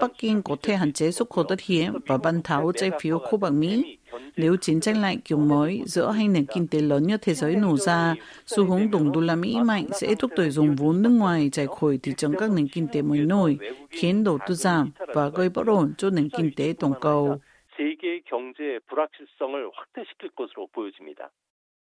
Bắc 0.00 0.10
Kinh 0.18 0.42
có 0.42 0.56
thể 0.62 0.76
hạn 0.76 0.92
chế 0.92 1.12
xuất 1.12 1.30
khẩu 1.30 1.44
đất 1.48 1.60
hiếm 1.60 1.92
và 2.06 2.16
ban 2.16 2.42
tháo 2.42 2.72
trái 2.76 2.90
phiếu 3.00 3.18
khu 3.18 3.38
bạc 3.38 3.50
Mỹ. 3.50 3.98
Nếu 4.36 4.56
chiến 4.56 4.80
tranh 4.80 5.00
lạnh 5.00 5.18
kiểu 5.24 5.38
mới 5.38 5.82
giữa 5.86 6.10
hai 6.10 6.28
nền 6.28 6.46
kinh 6.54 6.66
tế 6.66 6.80
lớn 6.80 7.06
nhất 7.06 7.20
thế 7.24 7.34
giới 7.34 7.56
nổ 7.56 7.76
ra, 7.76 8.14
xu 8.46 8.64
hướng 8.64 8.90
đồng 8.90 9.12
đô 9.12 9.20
la 9.20 9.36
Mỹ 9.36 9.56
mạnh 9.64 9.86
sẽ 10.00 10.14
thúc 10.14 10.30
đẩy 10.36 10.50
dùng 10.50 10.76
vốn 10.76 11.02
nước 11.02 11.10
ngoài 11.10 11.48
chạy 11.52 11.66
khỏi 11.80 11.98
thị 12.02 12.12
trường 12.16 12.34
các 12.40 12.50
nền 12.50 12.68
kinh 12.68 12.88
tế 12.92 13.02
mới 13.02 13.18
nổi, 13.18 13.58
khiến 13.90 14.24
đầu 14.24 14.38
tư 14.48 14.54
giảm 14.54 14.90
và 15.14 15.28
gây 15.28 15.48
bất 15.48 15.66
ổn 15.66 15.92
cho 15.98 16.10
nền 16.10 16.28
kinh 16.28 16.50
tế 16.56 16.74
toàn 16.80 16.92
cầu. 17.00 17.38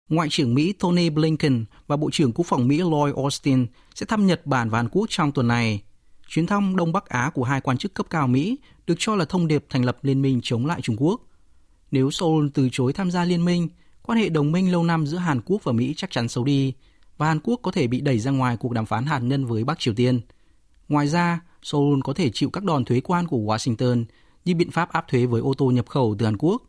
Ngoại 0.09 0.27
trưởng 0.31 0.56
Mỹ 0.56 0.74
Tony 0.80 1.09
Blinken 1.09 1.65
và 1.88 1.97
Bộ 1.97 2.09
trưởng 2.12 2.31
Quốc 2.31 2.45
phòng 2.47 2.68
Mỹ 2.68 2.77
Lloyd 2.77 3.15
Austin 3.15 3.68
sẽ 3.94 4.06
thăm 4.06 4.27
Nhật 4.27 4.45
Bản 4.45 4.69
và 4.69 4.77
Hàn 4.77 4.89
Quốc 4.91 5.06
trong 5.09 5.31
tuần 5.31 5.47
này. 5.47 5.81
Chuyến 6.27 6.47
thăm 6.47 6.75
Đông 6.75 6.91
Bắc 6.91 7.06
Á 7.06 7.31
của 7.33 7.44
hai 7.44 7.62
quan 7.62 7.77
chức 7.77 7.94
cấp 7.94 8.06
cao 8.09 8.27
Mỹ 8.27 8.57
được 8.88 8.95
cho 8.97 9.15
là 9.15 9.25
thông 9.25 9.47
điệp 9.47 9.65
thành 9.69 9.86
lập 9.86 9.97
liên 10.01 10.21
minh 10.21 10.39
chống 10.44 10.65
lại 10.65 10.81
Trung 10.81 10.95
Quốc. 11.00 11.21
Nếu 11.91 12.12
Seoul 12.12 12.47
từ 12.53 12.69
chối 12.71 12.94
tham 12.94 13.12
gia 13.12 13.25
liên 13.25 13.45
minh, 13.45 13.68
quan 14.03 14.19
hệ 14.19 14.30
đồng 14.30 14.51
minh 14.51 14.71
lâu 14.71 14.83
năm 14.83 15.06
giữa 15.06 15.18
Hàn 15.18 15.41
Quốc 15.45 15.63
và 15.63 15.71
Mỹ 15.71 15.94
chắc 15.97 16.12
chắn 16.12 16.27
xấu 16.27 16.44
đi 16.44 16.74
và 17.18 17.27
Hàn 17.27 17.39
Quốc 17.44 17.59
có 17.63 17.71
thể 17.71 17.88
bị 17.88 18.01
đẩy 18.01 18.19
ra 18.19 18.31
ngoài 18.31 18.57
cuộc 18.59 18.74
đàm 18.74 18.86
phán 18.86 19.06
hạt 19.06 19.19
nhân 19.19 19.45
với 19.45 19.63
Bắc 19.63 19.80
Triều 19.80 19.94
Tiên. 19.94 20.21
Ngoài 20.89 21.07
ra, 21.07 21.39
Seoul 21.63 22.00
có 22.03 22.13
thể 22.13 22.30
chịu 22.33 22.50
các 22.50 22.63
đòn 22.63 22.86
thuế 22.86 23.00
quan 23.00 23.27
của 23.27 23.38
Washington 23.38 24.06
như 24.45 24.56
biện 24.56 24.71
pháp 24.71 24.89
áp 24.89 25.06
thuế 25.07 25.25
với 25.25 25.41
ô 25.41 25.53
tô 25.53 25.71
nhập 25.71 25.88
khẩu 25.88 26.15
từ 26.19 26.25
Hàn 26.25 26.38
Quốc. 26.38 26.63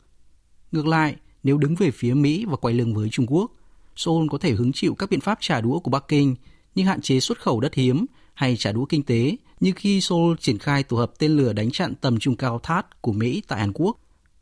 Ngược 0.73 0.87
lại, 0.87 1.17
nếu 1.43 1.59
đứng 1.59 1.75
về 1.75 1.91
phía 1.91 2.15
Mỹ 2.15 2.45
và 2.45 2.57
quay 2.57 2.75
lưng 2.75 2.95
với 2.95 3.09
Trung 3.11 3.27
Quốc, 3.27 3.53
Seoul 3.97 4.27
có 4.31 4.39
thể 4.39 4.51
hứng 4.51 4.73
chịu 4.73 4.95
các 4.95 5.11
biện 5.11 5.21
pháp 5.21 5.39
trả 5.41 5.61
đũa 5.61 5.79
của 5.79 5.91
Bắc 5.91 6.09
Kinh 6.09 6.35
như 6.75 6.85
hạn 6.85 7.01
chế 7.01 7.21
xuất 7.21 7.41
khẩu 7.41 7.61
đất 7.61 7.75
hiếm 7.75 8.07
hay 8.35 8.57
trả 8.57 8.73
đũa 8.73 8.85
kinh 8.85 9.03
tế 9.03 9.37
như 9.61 9.73
khi 9.77 10.01
Seoul 10.01 10.37
triển 10.41 10.59
khai 10.59 10.83
tổ 10.83 10.97
hợp 10.97 11.13
tên 11.19 11.37
lửa 11.37 11.53
đánh 11.53 11.71
chặn 11.71 11.95
tầm 11.95 12.19
trung 12.19 12.37
cao 12.37 12.59
THAAD 12.59 12.85
của 13.01 13.13
Mỹ 13.13 13.43
tại 13.49 13.61
Hàn 13.61 13.73
Quốc. 13.73 13.99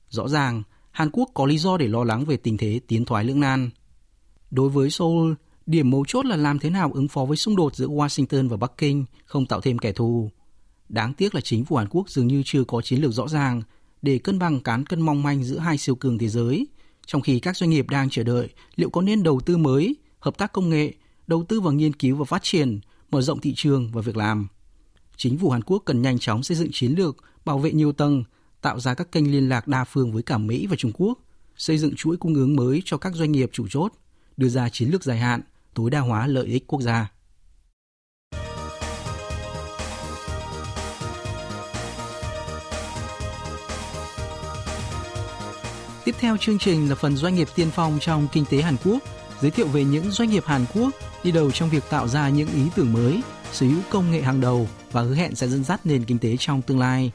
Rõ 0.08 0.28
ràng, 0.28 0.62
Hàn 0.90 1.11
Quốc 1.12 1.30
có 1.35 1.47
lý 1.47 1.58
do 1.58 1.76
để 1.76 1.88
lo 1.88 2.04
lắng 2.04 2.25
về 2.25 2.37
tình 2.37 2.56
thế 2.56 2.80
tiến 2.87 3.04
thoái 3.04 3.25
lưỡng 3.25 3.40
nan. 3.40 3.70
Đối 4.50 4.68
với 4.68 4.90
Seoul, 4.90 5.32
điểm 5.66 5.90
mấu 5.90 6.04
chốt 6.08 6.26
là 6.26 6.37
làm 6.37 6.58
thế 6.58 6.70
nào 6.70 6.90
ứng 6.94 7.08
phó 7.08 7.25
với 7.25 7.37
xung 7.37 7.56
đột 7.56 7.76
giữa 7.76 7.87
Washington 7.87 8.49
và 8.49 8.56
Bắc 8.56 8.73
Kinh, 8.78 9.04
không 9.25 9.47
tạo 9.47 9.61
thêm 9.61 9.78
kẻ 9.78 9.92
thù. 9.92 10.30
Đáng 10.88 11.14
tiếc 11.14 11.35
là 11.35 11.40
chính 11.40 11.64
phủ 11.64 11.76
Hàn 11.76 11.88
Quốc 11.90 12.11
dường 12.11 12.26
như 12.26 12.42
chưa 12.45 12.64
có 12.64 12.83
chiến 12.83 13.00
lược 13.00 13.12
rõ 13.12 13.28
ràng 13.28 13.62
để 14.02 14.18
cân 14.18 14.38
bằng 14.38 14.61
cán 14.61 14.87
cân 14.87 15.00
mong 15.00 15.23
manh 15.23 15.45
giữa 15.45 15.59
hai 15.59 15.78
siêu 15.78 15.95
cường 15.95 16.18
thế 16.18 16.28
giới, 16.28 16.66
trong 17.07 17.23
khi 17.23 17.40
các 17.40 17.57
doanh 17.57 17.71
nghiệp 17.71 17.90
đang 17.90 18.11
chờ 18.11 18.23
đợi 18.23 18.49
liệu 18.76 18.90
có 18.90 19.02
nên 19.02 19.23
đầu 19.23 19.40
tư 19.40 19.57
mới, 19.57 19.97
hợp 20.21 20.38
tác 20.38 20.52
công 20.52 20.68
nghệ, 20.68 20.92
đầu 21.26 21.45
tư 21.49 21.61
vào 21.61 21.73
nghiên 21.73 21.92
cứu 21.92 22.16
và 22.16 22.25
phát 22.25 22.42
triển, 22.42 22.80
mở 23.11 23.23
rộng 23.23 23.40
thị 23.40 23.52
trường 23.57 23.90
và 23.92 24.02
việc 24.02 24.16
làm. 24.16 24.49
Chính 25.16 25.38
phủ 25.38 25.50
Hàn 25.50 25.62
Quốc 25.62 25.83
cần 25.85 26.02
nhanh 26.02 26.18
chóng 26.18 26.42
xây 26.42 26.57
dựng 26.57 26.68
chiến 26.73 26.92
lược 26.92 27.16
bảo 27.45 27.59
vệ 27.59 27.73
nhiều 27.73 27.92
tầng, 27.92 28.25
tạo 28.61 28.80
ra 28.80 28.95
các 28.95 29.12
kênh 29.12 29.33
liên 29.33 29.49
lạc 29.49 29.68
đa 29.68 29.85
phương 29.85 30.12
với 30.12 30.23
cả 30.23 30.38
Mỹ 30.38 30.66
và 30.66 30.76
Trung 30.76 30.92
Quốc, 30.95 31.18
xây 31.57 31.78
dựng 31.78 31.95
chuỗi 31.97 32.16
cung 32.16 32.35
ứng 32.35 32.57
mới 32.57 32.83
cho 32.85 32.97
các 32.97 33.14
doanh 33.14 33.33
nghiệp 33.33 33.50
chủ 33.52 33.66
chốt, 33.71 33.92
đưa 34.37 34.49
ra 34.49 34.68
chiến 34.68 34.90
lược 34.90 35.04
dài 35.04 35.18
hạn, 35.18 35.40
tối 35.75 35.90
đa 35.90 36.00
hóa 36.00 36.26
lợi 36.26 36.47
ích 36.47 36.66
quốc 36.66 36.80
gia. 36.80 37.11
Tiếp 46.09 46.15
theo 46.21 46.37
chương 46.37 46.59
trình 46.59 46.88
là 46.88 46.95
phần 46.95 47.17
doanh 47.17 47.35
nghiệp 47.35 47.49
tiên 47.55 47.69
phong 47.71 47.99
trong 48.00 48.29
kinh 48.33 48.45
tế 48.50 48.62
Hàn 48.62 48.77
Quốc, 48.85 48.99
giới 49.41 49.50
thiệu 49.50 49.67
về 49.67 49.85
những 49.85 50.11
doanh 50.11 50.31
nghiệp 50.31 50.43
Hàn 50.47 50.65
Quốc 50.75 50.91
đi 51.25 51.33
đầu 51.33 51.50
trong 51.50 51.71
việc 51.71 51.85
tạo 51.91 52.09
ra 52.09 52.29
những 52.29 52.49
ý 52.49 52.62
tưởng 52.77 52.93
mới, 52.93 53.21
sở 53.53 53.67
hữu 53.67 53.81
công 53.91 54.11
nghệ 54.11 54.23
hàng 54.23 54.41
đầu 54.41 54.69
và 54.93 55.03
hứa 55.03 55.15
hẹn 55.15 55.35
sẽ 55.35 55.49
dẫn 55.49 55.65
dắt 55.65 55.87
nền 55.87 56.05
kinh 56.05 56.19
tế 56.19 56.37
trong 56.38 56.62
tương 56.62 56.79
lai. 56.79 57.12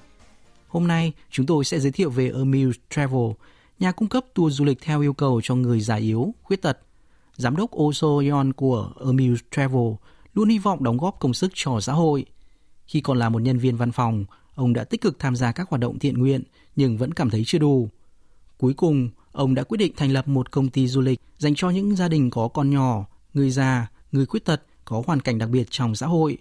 Hôm 0.68 0.88
nay, 0.88 1.14
chúng 1.30 1.46
tôi 1.46 1.66
sẽ 1.66 1.80
giới 1.80 1.92
thiệu 1.92 2.10
về 2.10 2.32
Amuse 2.36 2.80
Travel, 2.90 3.32
nhà 3.80 3.92
cung 3.92 4.10
cấp 4.10 4.26
tour 4.34 4.58
du 4.58 4.66
lịch 4.66 4.78
theo 4.82 5.02
yêu 5.02 5.14
cầu 5.14 5.42
cho 5.44 5.56
người 5.56 5.80
già 5.80 5.96
yếu, 5.96 6.34
khuyết 6.44 6.62
tật. 6.62 6.80
Giám 7.36 7.56
đốc 7.56 7.76
Oh 7.76 7.96
So 7.96 8.08
Yeon 8.24 8.54
của 8.54 8.92
Amuse 9.00 9.44
Travel 9.52 9.92
luôn 10.34 10.50
hy 10.50 10.58
vọng 10.58 10.84
đóng 10.84 10.98
góp 10.98 11.20
công 11.20 11.34
sức 11.34 11.52
cho 11.56 11.80
xã 11.80 11.94
hội. 11.94 12.26
Khi 12.86 13.02
còn 13.02 13.18
là 13.18 13.30
một 13.30 13.42
nhân 13.42 13.60
viên 13.60 13.78
văn 13.78 13.92
phòng, 13.92 14.26
ông 14.56 14.74
đã 14.74 14.84
tích 14.84 15.02
cực 15.02 15.20
tham 15.20 15.36
gia 15.36 15.52
các 15.52 15.70
hoạt 15.70 15.80
động 15.80 16.00
thiện 16.00 16.18
nguyện 16.18 16.44
nhưng 16.76 16.98
vẫn 16.98 17.14
cảm 17.14 17.30
thấy 17.30 17.44
chưa 17.46 17.60
đủ. 17.60 17.90
Cuối 18.64 18.74
cùng, 18.74 19.10
ông 19.32 19.56
đã 19.56 19.64
quyết 19.64 19.78
định 19.78 19.94
thành 19.98 20.12
lập 20.12 20.28
một 20.28 20.52
công 20.52 20.70
ty 20.70 20.88
du 20.88 21.02
lịch 21.02 21.20
dành 21.38 21.56
cho 21.56 21.70
những 21.70 21.96
gia 21.96 22.08
đình 22.08 22.30
có 22.30 22.48
con 22.48 22.70
nhỏ, 22.70 23.06
người 23.34 23.50
già, 23.50 23.88
người 24.12 24.26
khuyết 24.26 24.46
tật 24.46 24.62
có 24.86 25.04
hoàn 25.08 25.20
cảnh 25.20 25.38
đặc 25.38 25.50
biệt 25.50 25.68
trong 25.70 25.96
xã 25.96 26.08
hội, 26.08 26.38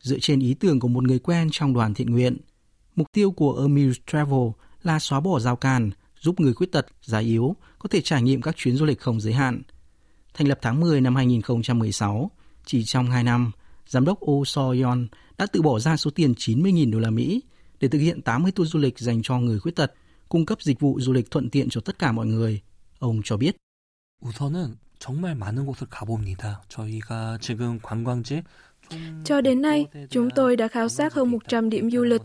dựa 0.00 0.18
trên 0.20 0.40
ý 0.40 0.54
tưởng 0.54 0.80
của 0.80 0.88
một 0.88 1.04
người 1.04 1.18
quen 1.18 1.48
trong 1.52 1.74
đoàn 1.74 1.94
thiện 1.94 2.10
nguyện. 2.10 2.36
Mục 2.96 3.06
tiêu 3.12 3.30
của 3.30 3.58
Amuse 3.60 4.00
Travel 4.06 4.48
là 4.82 4.98
xóa 4.98 5.20
bỏ 5.20 5.40
rào 5.40 5.56
cản, 5.56 5.90
giúp 6.20 6.40
người 6.40 6.54
khuyết 6.54 6.72
tật, 6.72 6.86
già 7.02 7.18
yếu 7.18 7.56
có 7.78 7.88
thể 7.88 8.00
trải 8.00 8.22
nghiệm 8.22 8.42
các 8.42 8.56
chuyến 8.56 8.76
du 8.76 8.84
lịch 8.84 9.00
không 9.00 9.20
giới 9.20 9.32
hạn. 9.32 9.62
Thành 10.34 10.48
lập 10.48 10.58
tháng 10.62 10.80
10 10.80 11.00
năm 11.00 11.16
2016, 11.16 12.30
chỉ 12.64 12.84
trong 12.84 13.10
2 13.10 13.24
năm, 13.24 13.52
giám 13.86 14.04
đốc 14.04 14.30
Oh 14.30 14.48
So 14.48 14.72
Yeon 14.72 15.06
đã 15.38 15.46
tự 15.46 15.62
bỏ 15.62 15.78
ra 15.78 15.96
số 15.96 16.10
tiền 16.10 16.32
90.000 16.32 16.92
đô 16.92 16.98
la 16.98 17.10
Mỹ 17.10 17.42
để 17.80 17.88
thực 17.88 17.98
hiện 17.98 18.22
80 18.22 18.52
tour 18.52 18.72
du 18.72 18.78
lịch 18.78 18.98
dành 18.98 19.22
cho 19.22 19.38
người 19.38 19.58
khuyết 19.58 19.76
tật, 19.76 19.92
cung 20.31 20.45
cấp 20.45 20.61
dịch 20.61 20.79
vụ 20.79 20.99
du 20.99 21.13
lịch 21.13 21.31
thuận 21.31 21.49
tiện 21.49 21.69
cho 21.69 21.81
tất 21.81 21.99
cả 21.99 22.11
mọi 22.11 22.25
người. 22.25 22.61
Ông 22.99 23.21
cho 23.23 23.37
biết. 23.37 23.55
우선은 24.21 24.77
정말 24.99 25.35
많은 25.35 25.65
곳을 25.65 25.87
가봅니다. 25.89 26.63
저희가 26.69 27.37
지금 27.39 27.79
관광지 27.79 28.41
cho 29.23 29.41
đến 29.41 29.61
nay, 29.61 29.85
chúng 30.09 30.29
tôi 30.29 30.55
đã 30.55 30.67
khảo 30.67 30.89
sát 30.89 31.13
hơn 31.13 31.31
100 31.31 31.69
điểm 31.69 31.91
du 31.91 32.03
lịch, 32.03 32.21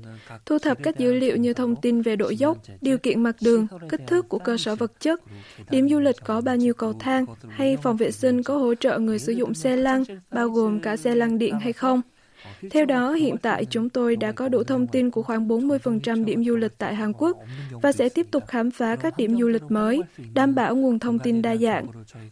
thu 0.46 0.58
thập 0.58 0.78
các 0.82 0.98
dữ 0.98 1.12
liệu 1.12 1.36
như 1.36 1.54
thông 1.54 1.76
tin 1.76 2.02
về 2.02 2.16
độ 2.16 2.30
dốc, 2.30 2.58
điều 2.80 2.98
kiện 2.98 3.22
mặt 3.22 3.36
đường, 3.40 3.66
kích 3.88 4.00
thước 4.06 4.28
của 4.28 4.38
cơ 4.38 4.56
sở 4.58 4.74
vật 4.74 4.92
chất, 5.00 5.20
điểm 5.70 5.88
du 5.88 6.00
lịch 6.00 6.16
có 6.24 6.40
bao 6.40 6.56
nhiêu 6.56 6.74
cầu 6.74 6.92
thang, 6.92 7.24
hay 7.48 7.76
phòng 7.82 7.96
vệ 7.96 8.10
sinh 8.10 8.42
có 8.42 8.56
hỗ 8.56 8.74
trợ 8.74 8.98
người 8.98 9.18
sử 9.18 9.32
dụng 9.32 9.54
xe 9.54 9.76
lăn, 9.76 10.04
bao 10.30 10.48
gồm 10.48 10.80
cả 10.80 10.96
xe 10.96 11.14
lăn 11.14 11.38
điện 11.38 11.58
hay 11.60 11.72
không. 11.72 12.00
Theo 12.70 12.84
đó, 12.84 13.12
hiện 13.12 13.36
tại 13.38 13.64
chúng 13.64 13.88
tôi 13.88 14.16
đã 14.16 14.32
có 14.32 14.48
đủ 14.48 14.64
thông 14.64 14.86
tin 14.86 15.10
của 15.10 15.22
khoảng 15.22 15.48
40% 15.48 16.24
điểm 16.24 16.44
du 16.44 16.56
lịch 16.56 16.78
tại 16.78 16.94
Hàn 16.94 17.12
Quốc 17.12 17.36
và 17.82 17.92
sẽ 17.92 18.08
tiếp 18.08 18.26
tục 18.30 18.42
khám 18.48 18.70
phá 18.70 18.96
các 18.96 19.16
điểm 19.16 19.36
du 19.36 19.48
lịch 19.48 19.62
mới, 19.62 20.02
đảm 20.34 20.54
bảo 20.54 20.76
nguồn 20.76 20.98
thông 20.98 21.18
tin 21.18 21.42
đa 21.42 21.56
dạng. 21.56 21.86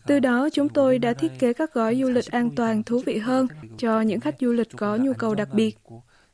Từ 0.07 0.21
đó, 0.21 0.49
chúng 0.52 0.69
tôi 0.69 0.99
đã 0.99 1.12
thiết 1.12 1.33
kế 1.38 1.52
các 1.52 1.75
gói 1.75 1.97
du 2.00 2.11
lịch 2.11 2.26
an 2.30 2.50
toàn 2.57 2.83
thú 2.83 3.02
vị 3.07 3.19
hơn 3.19 3.47
cho 3.78 4.00
những 4.00 4.21
khách 4.21 4.37
du 4.40 4.52
lịch 4.52 4.69
có 4.76 4.97
nhu 4.97 5.12
cầu 5.12 5.35
đặc 5.35 5.49
biệt. 5.52 5.78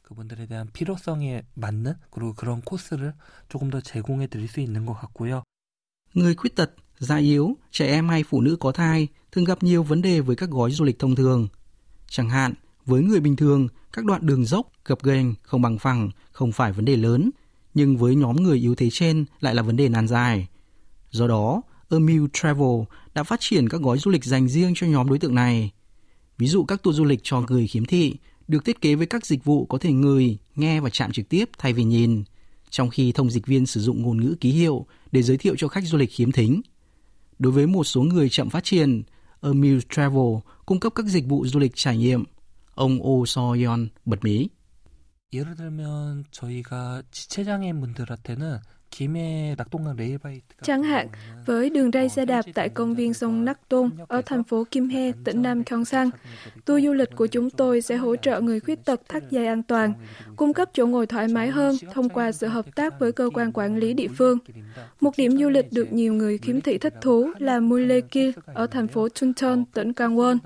그분들에 0.07 0.47
대한 0.47 0.69
필요성에 0.73 1.43
맞는 1.55 1.95
그리고 2.11 2.33
그런 2.35 2.61
코스를 2.63 3.15
조금 3.49 3.71
더 3.71 3.81
제공해 3.81 4.29
드릴 4.29 4.47
수 4.47 4.61
있는 4.61 4.87
것 4.87 4.95
같고요. 4.95 5.43
Người 6.15 6.35
khuyết 6.35 6.57
tật, 6.57 6.71
già 6.99 7.17
yếu, 7.17 7.57
trẻ 7.71 7.87
em 7.87 8.09
hay 8.09 8.23
phụ 8.23 8.41
nữ 8.41 8.57
có 8.61 8.73
thai 8.73 9.09
thường 9.33 9.45
gặp 9.45 9.63
nhiều 9.63 9.83
vấn 9.83 10.03
đề 10.03 10.21
với 10.21 10.37
các 10.37 10.51
gói 10.51 10.71
du 10.71 10.85
lịch 10.85 10.99
thông 10.99 11.15
thường. 11.15 11.49
Chẳng 12.09 12.31
hạn, 12.31 12.55
với 12.86 13.02
người 13.02 13.20
bình 13.20 13.36
thường, 13.36 13.68
các 13.94 14.06
đoạn 14.06 14.26
đường 14.26 14.46
dốc, 14.46 14.72
gập 14.86 15.04
ghềnh, 15.04 15.34
không 15.42 15.62
bằng 15.62 15.80
phẳng 15.80 16.10
không 16.32 16.52
phải 16.52 16.72
vấn 16.72 16.86
đề 16.86 16.96
lớn, 16.96 17.30
nhưng 17.74 17.98
với 17.98 18.16
nhóm 18.16 18.36
người 18.36 18.58
yếu 18.58 18.76
thế 18.76 18.90
trên 18.90 19.26
lại 19.40 19.56
là 19.56 19.62
vấn 19.62 19.76
đề 19.76 19.90
nan 19.90 20.08
dài. 20.08 20.48
Do 21.12 21.28
đó, 21.28 21.62
Amuse 21.90 22.32
Travel 22.34 22.82
đã 23.14 23.24
phát 23.24 23.40
triển 23.40 23.70
các 23.70 23.82
gói 23.82 23.98
du 23.98 24.12
lịch 24.12 24.26
dành 24.26 24.48
riêng 24.48 24.74
cho 24.76 24.88
nhóm 24.88 25.10
đối 25.10 25.20
tượng 25.20 25.36
này. 25.36 25.72
Ví 26.38 26.48
dụ 26.48 26.64
các 26.64 26.84
tour 26.84 26.98
du 26.98 27.04
lịch 27.04 27.20
cho 27.24 27.42
người 27.42 27.68
khiếm 27.68 27.86
thị 27.86 28.16
được 28.48 28.66
thiết 28.66 28.82
kế 28.82 28.96
với 28.96 29.06
các 29.06 29.26
dịch 29.26 29.44
vụ 29.44 29.66
có 29.66 29.78
thể 29.78 29.92
người, 29.92 30.38
nghe 30.56 30.80
và 30.80 30.90
chạm 30.90 31.12
trực 31.12 31.30
tiếp 31.30 31.50
thay 31.58 31.74
vì 31.74 31.84
nhìn, 31.84 32.24
trong 32.70 32.90
khi 32.90 33.12
thông 33.12 33.32
dịch 33.32 33.48
viên 33.48 33.66
sử 33.66 33.82
dụng 33.82 34.02
ngôn 34.02 34.18
ngữ 34.18 34.36
ký 34.40 34.52
hiệu 34.52 34.86
để 35.12 35.22
giới 35.22 35.38
thiệu 35.38 35.56
cho 35.58 35.68
khách 35.68 35.84
du 35.84 35.98
lịch 35.98 36.12
khiếm 36.12 36.32
thính. 36.32 36.62
Đối 37.40 37.52
với 37.52 37.68
một 37.68 37.84
số 37.84 38.02
người 38.02 38.30
chậm 38.30 38.50
phát 38.50 38.64
triển, 38.64 39.04
Amuse 39.42 39.88
Travel 39.90 40.36
cung 40.66 40.80
cấp 40.80 40.94
các 40.96 41.06
dịch 41.06 41.26
vụ 41.26 41.48
du 41.48 41.60
lịch 41.60 41.72
trải 41.76 41.98
nghiệm 41.98 42.24
Ông 42.76 43.00
Oh 43.02 43.26
So-yeon 43.28 43.90
bật 44.06 44.20
mí. 44.24 44.50
예를 45.34 45.56
들면 45.56 46.26
저희가 46.32 47.04
지체장애인 47.12 47.80
분들한테는 47.80 48.60
Chẳng 50.62 50.84
hạn, 50.84 51.08
với 51.46 51.70
đường 51.70 51.92
ray 51.92 52.10
xe 52.10 52.26
đạp 52.26 52.46
tại 52.54 52.70
công 52.70 52.96
viên 52.96 53.14
sông 53.14 53.46
Nắc 53.46 53.70
Tôn 53.70 53.90
ở 54.08 54.22
thành 54.26 54.44
phố 54.44 54.64
Kim 54.72 54.90
He, 54.90 55.12
tỉnh 55.24 55.42
Nam 55.42 55.64
Gyeongsang, 55.70 56.10
tour 56.66 56.84
du 56.86 56.94
lịch 56.94 57.10
của 57.16 57.28
chúng 57.28 57.50
tôi 57.50 57.82
sẽ 57.82 57.96
hỗ 57.96 58.16
trợ 58.16 58.42
người 58.42 58.60
khuyết 58.60 58.86
tật 58.86 59.02
thắt 59.10 59.24
dây 59.32 59.48
an 59.48 59.64
toàn, 59.64 59.94
cung 60.36 60.54
cấp 60.54 60.70
chỗ 60.74 60.88
ngồi 60.88 61.08
thoải 61.08 61.28
mái 61.28 61.50
hơn 61.50 61.76
thông 61.94 62.10
qua 62.10 62.32
sự 62.32 62.48
hợp 62.48 62.76
tác 62.76 63.00
với 63.00 63.12
cơ 63.12 63.30
quan 63.34 63.52
quản 63.52 63.78
lý 63.78 63.94
địa 63.94 64.08
phương. 64.08 64.38
Một 65.00 65.12
điểm 65.18 65.38
du 65.38 65.50
lịch 65.50 65.74
được 65.74 65.94
nhiều 65.94 66.14
người 66.14 66.38
khiếm 66.38 66.62
thị 66.62 66.78
thích 66.78 66.94
thú 67.02 67.32
là 67.40 67.60
Mulekil 67.60 68.32
ở 68.46 68.68
thành 68.68 68.88
phố 68.88 69.10
Chuncheon, 69.10 69.64
tỉnh 69.74 69.92
Gangwon. 69.92 70.38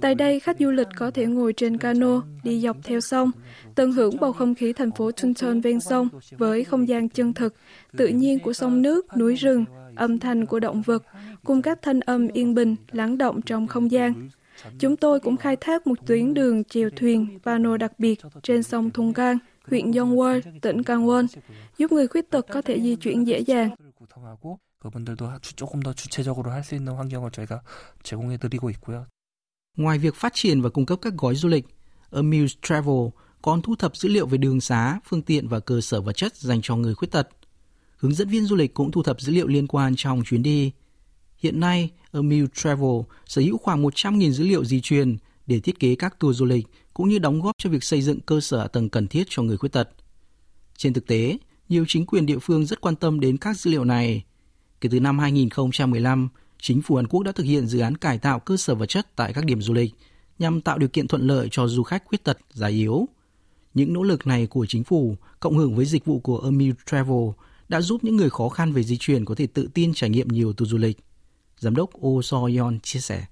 Tại 0.00 0.14
đây, 0.14 0.40
khách 0.40 0.56
du 0.58 0.70
lịch 0.70 0.88
có 0.96 1.10
thể 1.10 1.26
ngồi 1.26 1.52
trên 1.52 1.78
cano, 1.78 2.22
đi 2.42 2.60
dọc 2.60 2.76
theo 2.84 3.00
sông, 3.00 3.30
tận 3.77 3.91
hưởng 3.91 4.17
bầu 4.19 4.33
không 4.33 4.55
khí 4.55 4.73
thành 4.73 4.91
phố 4.91 5.11
Chuncheon 5.11 5.61
ven 5.61 5.79
sông 5.79 6.09
với 6.31 6.63
không 6.63 6.87
gian 6.87 7.09
chân 7.09 7.33
thực, 7.33 7.55
tự 7.97 8.07
nhiên 8.07 8.39
của 8.39 8.53
sông 8.53 8.81
nước, 8.81 9.17
núi 9.17 9.35
rừng, 9.35 9.65
âm 9.95 10.19
thanh 10.19 10.45
của 10.45 10.59
động 10.59 10.81
vật, 10.81 11.03
cùng 11.43 11.61
các 11.61 11.79
thanh 11.81 11.99
âm 11.99 12.27
yên 12.27 12.55
bình, 12.55 12.75
lắng 12.91 13.17
động 13.17 13.41
trong 13.41 13.67
không 13.67 13.91
gian. 13.91 14.29
Chúng 14.79 14.97
tôi 14.97 15.19
cũng 15.19 15.37
khai 15.37 15.55
thác 15.55 15.87
một 15.87 15.97
tuyến 16.05 16.33
đường 16.33 16.63
chèo 16.63 16.89
thuyền 16.95 17.39
pano 17.43 17.77
đặc 17.77 17.91
biệt 17.97 18.19
trên 18.43 18.63
sông 18.63 18.91
Thung 18.91 19.13
Gang, 19.13 19.37
huyện 19.69 19.91
Yongwon, 19.91 20.41
tỉnh 20.61 20.77
Gangwon, 20.77 21.27
giúp 21.77 21.91
người 21.91 22.07
khuyết 22.07 22.29
tật 22.29 22.45
có 22.51 22.61
thể 22.61 22.81
di 22.81 22.95
chuyển 22.95 23.23
dễ 23.27 23.39
dàng. 23.39 23.69
그분들도 24.83 25.31
조금 25.55 25.79
더 25.79 25.93
주체적으로 25.93 26.51
할 26.51 26.63
수 26.63 26.75
있는 26.75 26.93
환경을 26.93 27.31
저희가 27.31 27.61
제공해 28.03 28.37
드리고 28.37 28.69
있고요. 28.71 29.07
Ngoài 29.77 29.97
việc 29.97 30.15
phát 30.15 30.33
triển 30.33 30.61
và 30.61 30.69
cung 30.69 30.85
cấp 30.85 30.99
các 31.01 31.13
gói 31.17 31.35
du 31.35 31.49
lịch, 31.49 31.65
Amuse 32.11 32.55
Travel 32.61 33.09
còn 33.42 33.62
thu 33.62 33.76
thập 33.76 33.96
dữ 33.96 34.08
liệu 34.08 34.26
về 34.26 34.38
đường 34.38 34.60
xá, 34.60 35.00
phương 35.04 35.22
tiện 35.22 35.48
và 35.48 35.60
cơ 35.60 35.80
sở 35.80 36.00
vật 36.00 36.12
chất 36.12 36.36
dành 36.36 36.60
cho 36.62 36.76
người 36.76 36.94
khuyết 36.94 37.10
tật. 37.10 37.28
Hướng 37.96 38.14
dẫn 38.14 38.28
viên 38.28 38.44
du 38.44 38.56
lịch 38.56 38.74
cũng 38.74 38.90
thu 38.90 39.02
thập 39.02 39.20
dữ 39.20 39.32
liệu 39.32 39.46
liên 39.46 39.66
quan 39.66 39.94
trong 39.96 40.22
chuyến 40.24 40.42
đi. 40.42 40.72
Hiện 41.38 41.60
nay, 41.60 41.90
Amil 42.12 42.44
Travel 42.54 43.00
sở 43.26 43.42
hữu 43.42 43.58
khoảng 43.58 43.82
100.000 43.82 44.30
dữ 44.30 44.44
liệu 44.44 44.64
di 44.64 44.80
truyền 44.80 45.16
để 45.46 45.60
thiết 45.60 45.78
kế 45.78 45.94
các 45.94 46.18
tour 46.18 46.38
du 46.38 46.44
lịch 46.44 46.66
cũng 46.94 47.08
như 47.08 47.18
đóng 47.18 47.40
góp 47.40 47.52
cho 47.58 47.70
việc 47.70 47.84
xây 47.84 48.02
dựng 48.02 48.20
cơ 48.20 48.40
sở 48.40 48.68
tầng 48.68 48.88
cần 48.88 49.06
thiết 49.06 49.26
cho 49.28 49.42
người 49.42 49.56
khuyết 49.56 49.72
tật. 49.72 49.88
Trên 50.76 50.92
thực 50.92 51.06
tế, 51.06 51.38
nhiều 51.68 51.84
chính 51.88 52.06
quyền 52.06 52.26
địa 52.26 52.38
phương 52.38 52.66
rất 52.66 52.80
quan 52.80 52.96
tâm 52.96 53.20
đến 53.20 53.36
các 53.36 53.56
dữ 53.56 53.70
liệu 53.70 53.84
này. 53.84 54.24
Kể 54.80 54.88
từ 54.92 55.00
năm 55.00 55.18
2015, 55.18 56.28
chính 56.60 56.82
phủ 56.82 56.96
Hàn 56.96 57.06
Quốc 57.06 57.22
đã 57.22 57.32
thực 57.32 57.44
hiện 57.44 57.66
dự 57.66 57.78
án 57.78 57.96
cải 57.96 58.18
tạo 58.18 58.40
cơ 58.40 58.56
sở 58.56 58.74
vật 58.74 58.86
chất 58.86 59.16
tại 59.16 59.32
các 59.32 59.44
điểm 59.44 59.62
du 59.62 59.74
lịch 59.74 59.94
nhằm 60.38 60.60
tạo 60.60 60.78
điều 60.78 60.88
kiện 60.88 61.08
thuận 61.08 61.26
lợi 61.26 61.48
cho 61.50 61.66
du 61.66 61.82
khách 61.82 62.04
khuyết 62.04 62.24
tật, 62.24 62.38
già 62.52 62.66
yếu. 62.66 63.08
Những 63.78 63.92
nỗ 63.92 64.02
lực 64.02 64.26
này 64.26 64.46
của 64.46 64.66
chính 64.66 64.84
phủ, 64.84 65.16
cộng 65.40 65.56
hưởng 65.58 65.74
với 65.74 65.86
dịch 65.86 66.04
vụ 66.04 66.20
của 66.20 66.38
Amir 66.38 66.74
Travel, 66.86 67.28
đã 67.68 67.80
giúp 67.80 68.04
những 68.04 68.16
người 68.16 68.30
khó 68.30 68.48
khăn 68.48 68.72
về 68.72 68.82
di 68.82 68.96
chuyển 68.96 69.24
có 69.24 69.34
thể 69.34 69.46
tự 69.46 69.68
tin 69.74 69.92
trải 69.94 70.10
nghiệm 70.10 70.28
nhiều 70.28 70.52
tour 70.52 70.70
du 70.70 70.78
lịch. 70.78 70.98
Giám 71.58 71.76
đốc 71.76 71.90
Oh 72.06 72.24
So-yeon 72.24 72.78
chia 72.82 73.00
sẻ. 73.00 73.24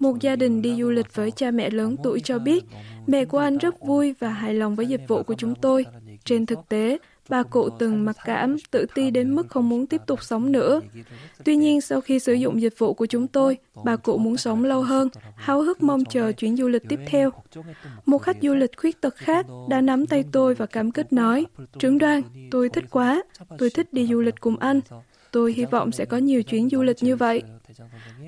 Một 0.00 0.20
gia 0.20 0.36
đình 0.36 0.62
đi 0.62 0.76
du 0.78 0.90
lịch 0.90 1.14
với 1.14 1.30
cha 1.30 1.50
mẹ 1.50 1.70
lớn 1.70 1.96
tuổi 2.02 2.20
cho 2.20 2.38
biết, 2.38 2.64
mẹ 3.06 3.24
của 3.24 3.38
anh 3.38 3.58
rất 3.58 3.74
vui 3.86 4.14
và 4.18 4.28
hài 4.28 4.54
lòng 4.54 4.76
với 4.76 4.86
dịch 4.86 5.08
vụ 5.08 5.22
của 5.22 5.34
chúng 5.38 5.54
tôi. 5.54 5.86
Trên 6.24 6.46
thực 6.46 6.58
tế, 6.68 6.98
bà 7.30 7.42
cụ 7.42 7.68
từng 7.78 8.04
mặc 8.04 8.16
cảm, 8.24 8.56
tự 8.70 8.86
ti 8.94 9.10
đến 9.10 9.34
mức 9.34 9.48
không 9.48 9.68
muốn 9.68 9.86
tiếp 9.86 10.00
tục 10.06 10.22
sống 10.22 10.52
nữa. 10.52 10.80
Tuy 11.44 11.56
nhiên, 11.56 11.80
sau 11.80 12.00
khi 12.00 12.18
sử 12.18 12.32
dụng 12.32 12.60
dịch 12.60 12.78
vụ 12.78 12.94
của 12.94 13.06
chúng 13.06 13.26
tôi, 13.26 13.58
bà 13.84 13.96
cụ 13.96 14.18
muốn 14.18 14.36
sống 14.36 14.64
lâu 14.64 14.82
hơn, 14.82 15.08
háo 15.36 15.60
hức 15.60 15.82
mong 15.82 16.04
chờ 16.04 16.32
chuyến 16.32 16.56
du 16.56 16.68
lịch 16.68 16.82
tiếp 16.88 17.00
theo. 17.06 17.30
Một 18.06 18.18
khách 18.18 18.36
du 18.42 18.54
lịch 18.54 18.70
khuyết 18.76 19.00
tật 19.00 19.16
khác 19.16 19.46
đã 19.68 19.80
nắm 19.80 20.06
tay 20.06 20.24
tôi 20.32 20.54
và 20.54 20.66
cảm 20.66 20.90
kích 20.90 21.12
nói, 21.12 21.46
Trưởng 21.78 21.98
đoàn, 21.98 22.22
tôi 22.50 22.68
thích 22.68 22.84
quá, 22.90 23.22
tôi 23.58 23.70
thích 23.70 23.92
đi 23.92 24.06
du 24.06 24.20
lịch 24.20 24.40
cùng 24.40 24.56
anh. 24.58 24.80
Tôi 25.32 25.52
hy 25.52 25.64
vọng 25.64 25.92
sẽ 25.92 26.04
có 26.04 26.16
nhiều 26.16 26.42
chuyến 26.42 26.68
du 26.70 26.82
lịch 26.82 27.02
như 27.02 27.16
vậy. 27.16 27.42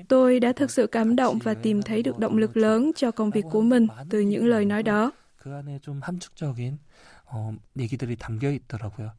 Tôi 0.07 0.39
đã 0.39 0.53
thực 0.53 0.71
sự 0.71 0.87
cảm 0.87 1.15
động 1.15 1.39
và 1.43 1.53
tìm 1.53 1.81
thấy 1.81 2.03
được 2.03 2.19
động 2.19 2.37
lực 2.37 2.57
lớn 2.57 2.91
cho 2.95 3.11
công 3.11 3.29
việc 3.29 3.45
của 3.51 3.61
mình 3.61 3.87
từ 4.09 4.19
những 4.19 4.45
lời 4.45 4.65
nói 4.65 4.83
đó. 4.83 5.11
어, 7.32 7.52
얘기들이 7.78 8.16
담겨 8.16 8.50
있더라고요. 8.50 9.12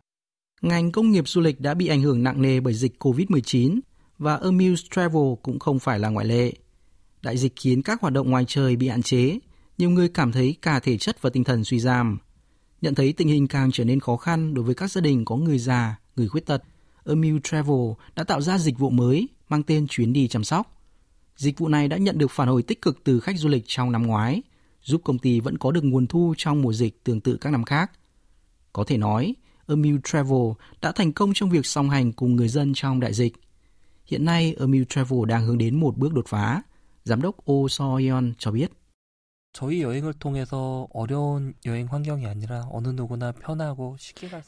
Ngành 0.62 0.92
công 0.92 1.12
nghiệp 1.12 1.28
du 1.28 1.42
lịch 1.42 1.62
đã 1.62 1.74
bị 1.74 1.88
ảnh 1.88 2.02
hưởng 2.02 2.24
nặng 2.24 2.42
nề 2.42 2.60
bởi 2.60 2.74
dịch 2.74 2.94
COVID-19 3.00 3.80
và 4.18 4.36
Amuse 4.36 4.84
Travel 4.92 5.34
cũng 5.44 5.60
không 5.60 5.80
phải 5.80 6.00
là 6.00 6.10
ngoại 6.10 6.26
lệ. 6.26 6.54
Đại 7.22 7.38
dịch 7.38 7.54
khiến 7.56 7.82
các 7.82 8.02
hoạt 8.02 8.14
động 8.14 8.30
ngoài 8.30 8.46
trời 8.48 8.76
bị 8.76 8.88
hạn 8.88 9.02
chế, 9.02 9.40
nhiều 9.78 9.90
người 9.90 10.10
cảm 10.10 10.32
thấy 10.32 10.56
cả 10.62 10.80
thể 10.80 10.98
chất 10.98 11.22
và 11.22 11.30
tinh 11.30 11.44
thần 11.44 11.64
suy 11.64 11.80
giảm. 11.80 12.18
Nhận 12.82 12.96
thấy 12.96 13.14
tình 13.14 13.28
hình 13.28 13.48
càng 13.48 13.72
trở 13.72 13.84
nên 13.84 14.00
khó 14.00 14.18
khăn 14.18 14.54
đối 14.54 14.66
với 14.66 14.76
các 14.76 14.92
gia 14.92 15.02
đình 15.02 15.26
có 15.26 15.36
người 15.36 15.60
già, 15.60 16.00
người 16.16 16.28
khuyết 16.28 16.46
tật, 16.46 16.64
Amuse 17.06 17.40
Travel 17.44 17.92
đã 18.16 18.24
tạo 18.24 18.42
ra 18.42 18.58
dịch 18.58 18.78
vụ 18.80 18.90
mới 18.90 19.30
mang 19.50 19.64
tên 19.64 19.88
chuyến 19.88 20.14
đi 20.14 20.28
chăm 20.28 20.44
sóc. 20.44 20.82
Dịch 21.36 21.60
vụ 21.60 21.68
này 21.68 21.88
đã 21.88 21.98
nhận 21.98 22.18
được 22.18 22.32
phản 22.32 22.48
hồi 22.48 22.64
tích 22.64 22.82
cực 22.82 23.04
từ 23.04 23.20
khách 23.20 23.38
du 23.38 23.50
lịch 23.50 23.64
trong 23.68 23.92
năm 23.92 24.04
ngoái, 24.08 24.42
giúp 24.84 25.02
công 25.04 25.20
ty 25.20 25.40
vẫn 25.40 25.58
có 25.58 25.72
được 25.72 25.84
nguồn 25.84 26.08
thu 26.08 26.34
trong 26.38 26.62
mùa 26.62 26.74
dịch 26.74 27.04
tương 27.04 27.22
tự 27.22 27.38
các 27.42 27.50
năm 27.50 27.64
khác – 27.64 28.02
có 28.75 28.85
thể 28.85 28.97
nói, 28.97 29.35
Amil 29.67 29.97
Travel 30.05 30.51
đã 30.83 30.93
thành 30.93 31.13
công 31.13 31.33
trong 31.35 31.51
việc 31.51 31.67
song 31.67 31.91
hành 31.91 32.13
cùng 32.13 32.37
người 32.37 32.49
dân 32.49 32.73
trong 32.75 33.01
đại 33.01 33.13
dịch. 33.13 33.33
Hiện 34.07 34.25
nay, 34.25 34.57
Amil 34.61 34.83
Travel 34.89 35.19
đang 35.29 35.47
hướng 35.47 35.59
đến 35.59 35.81
một 35.81 35.97
bước 35.97 36.13
đột 36.13 36.27
phá. 36.29 36.63
Giám 37.05 37.23
đốc 37.23 37.51
Oh 37.51 37.71
Soyeon 37.71 38.23
cho 38.39 38.51
biết. 38.51 38.71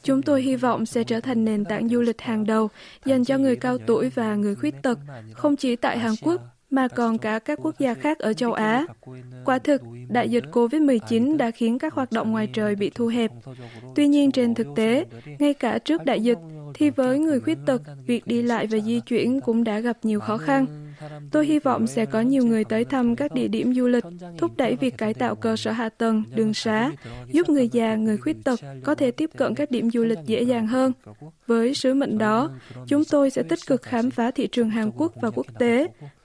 Chúng 0.03 0.21
tôi 0.21 0.41
hy 0.41 0.55
vọng 0.55 0.85
sẽ 0.85 1.03
trở 1.03 1.19
thành 1.19 1.45
nền 1.45 1.65
tảng 1.65 1.89
du 1.89 2.01
lịch 2.01 2.21
hàng 2.21 2.45
đầu 2.45 2.69
dành 3.05 3.25
cho 3.25 3.37
người 3.37 3.55
cao 3.55 3.77
tuổi 3.87 4.09
và 4.09 4.35
người 4.35 4.55
khuyết 4.55 4.75
tật, 4.83 4.99
không 5.33 5.55
chỉ 5.55 5.75
tại 5.75 5.99
Hàn 5.99 6.13
Quốc 6.21 6.41
mà 6.69 6.87
còn 6.87 7.17
cả 7.17 7.39
các 7.39 7.59
quốc 7.61 7.79
gia 7.79 7.93
khác 7.93 8.19
ở 8.19 8.33
châu 8.33 8.53
Á. 8.53 8.85
Quả 9.45 9.59
thực, 9.59 9.81
đại 10.09 10.29
dịch 10.29 10.43
COVID-19 10.51 11.37
đã 11.37 11.51
khiến 11.51 11.79
các 11.79 11.93
hoạt 11.93 12.11
động 12.11 12.31
ngoài 12.31 12.47
trời 12.53 12.75
bị 12.75 12.89
thu 12.89 13.07
hẹp. 13.07 13.31
Tuy 13.95 14.07
nhiên 14.07 14.31
trên 14.31 14.55
thực 14.55 14.67
tế, 14.75 15.05
ngay 15.39 15.53
cả 15.53 15.79
trước 15.79 16.05
đại 16.05 16.21
dịch, 16.21 16.37
thì 16.73 16.89
với 16.89 17.19
người 17.19 17.39
khuyết 17.39 17.57
tật, 17.65 17.81
việc 18.07 18.27
đi 18.27 18.41
lại 18.41 18.67
và 18.67 18.79
di 18.79 18.99
chuyển 18.99 19.39
cũng 19.41 19.63
đã 19.63 19.79
gặp 19.79 19.97
nhiều 20.03 20.19
khó 20.19 20.37
khăn. 20.37 20.65
Tôi 21.31 21.45
hy 21.45 21.59
vọng 21.59 21.87
sẽ 21.87 22.05
có 22.05 22.21
nhiều 22.21 22.45
người 22.45 22.63
tới 22.63 22.85
thăm 22.85 23.15
các 23.15 23.33
địa 23.33 23.47
điểm 23.47 23.73
du 23.73 23.87
lịch, 23.87 24.03
thúc 24.37 24.51
đẩy 24.57 24.75
việc 24.75 24.97
cải 24.97 25.13
tạo 25.13 25.35
cơ 25.35 25.55
sở 25.55 25.71
hạ 25.71 25.89
tầng, 25.89 26.23
đường 26.35 26.53
xá, 26.53 26.91
giúp 27.31 27.49
người 27.49 27.69
già, 27.69 27.95
người 27.95 28.17
khuyết 28.17 28.37
tật 28.43 28.59
có 28.83 28.95
thể 28.95 29.11
tiếp 29.11 29.29
cận 29.37 29.55
các 29.55 29.71
điểm 29.71 29.89
du 29.91 30.03
lịch 30.03 30.19
dễ 30.25 30.41
dàng 30.41 30.67
hơn. 30.67 30.91
Với 31.47 31.73
sứ 31.73 31.93
mệnh 31.93 32.17
đó, 32.17 32.51
chúng 32.87 33.03
tôi 33.05 33.29
sẽ 33.29 33.43
tích 33.43 33.59
cực 33.67 33.81
khám 33.81 34.11
phá 34.11 34.31
thị 34.31 34.47
trường 34.47 34.69
Hàn 34.69 34.91
Quốc 34.91 35.13
và 35.21 35.31
quốc 35.31 35.45
tế, 35.59 35.87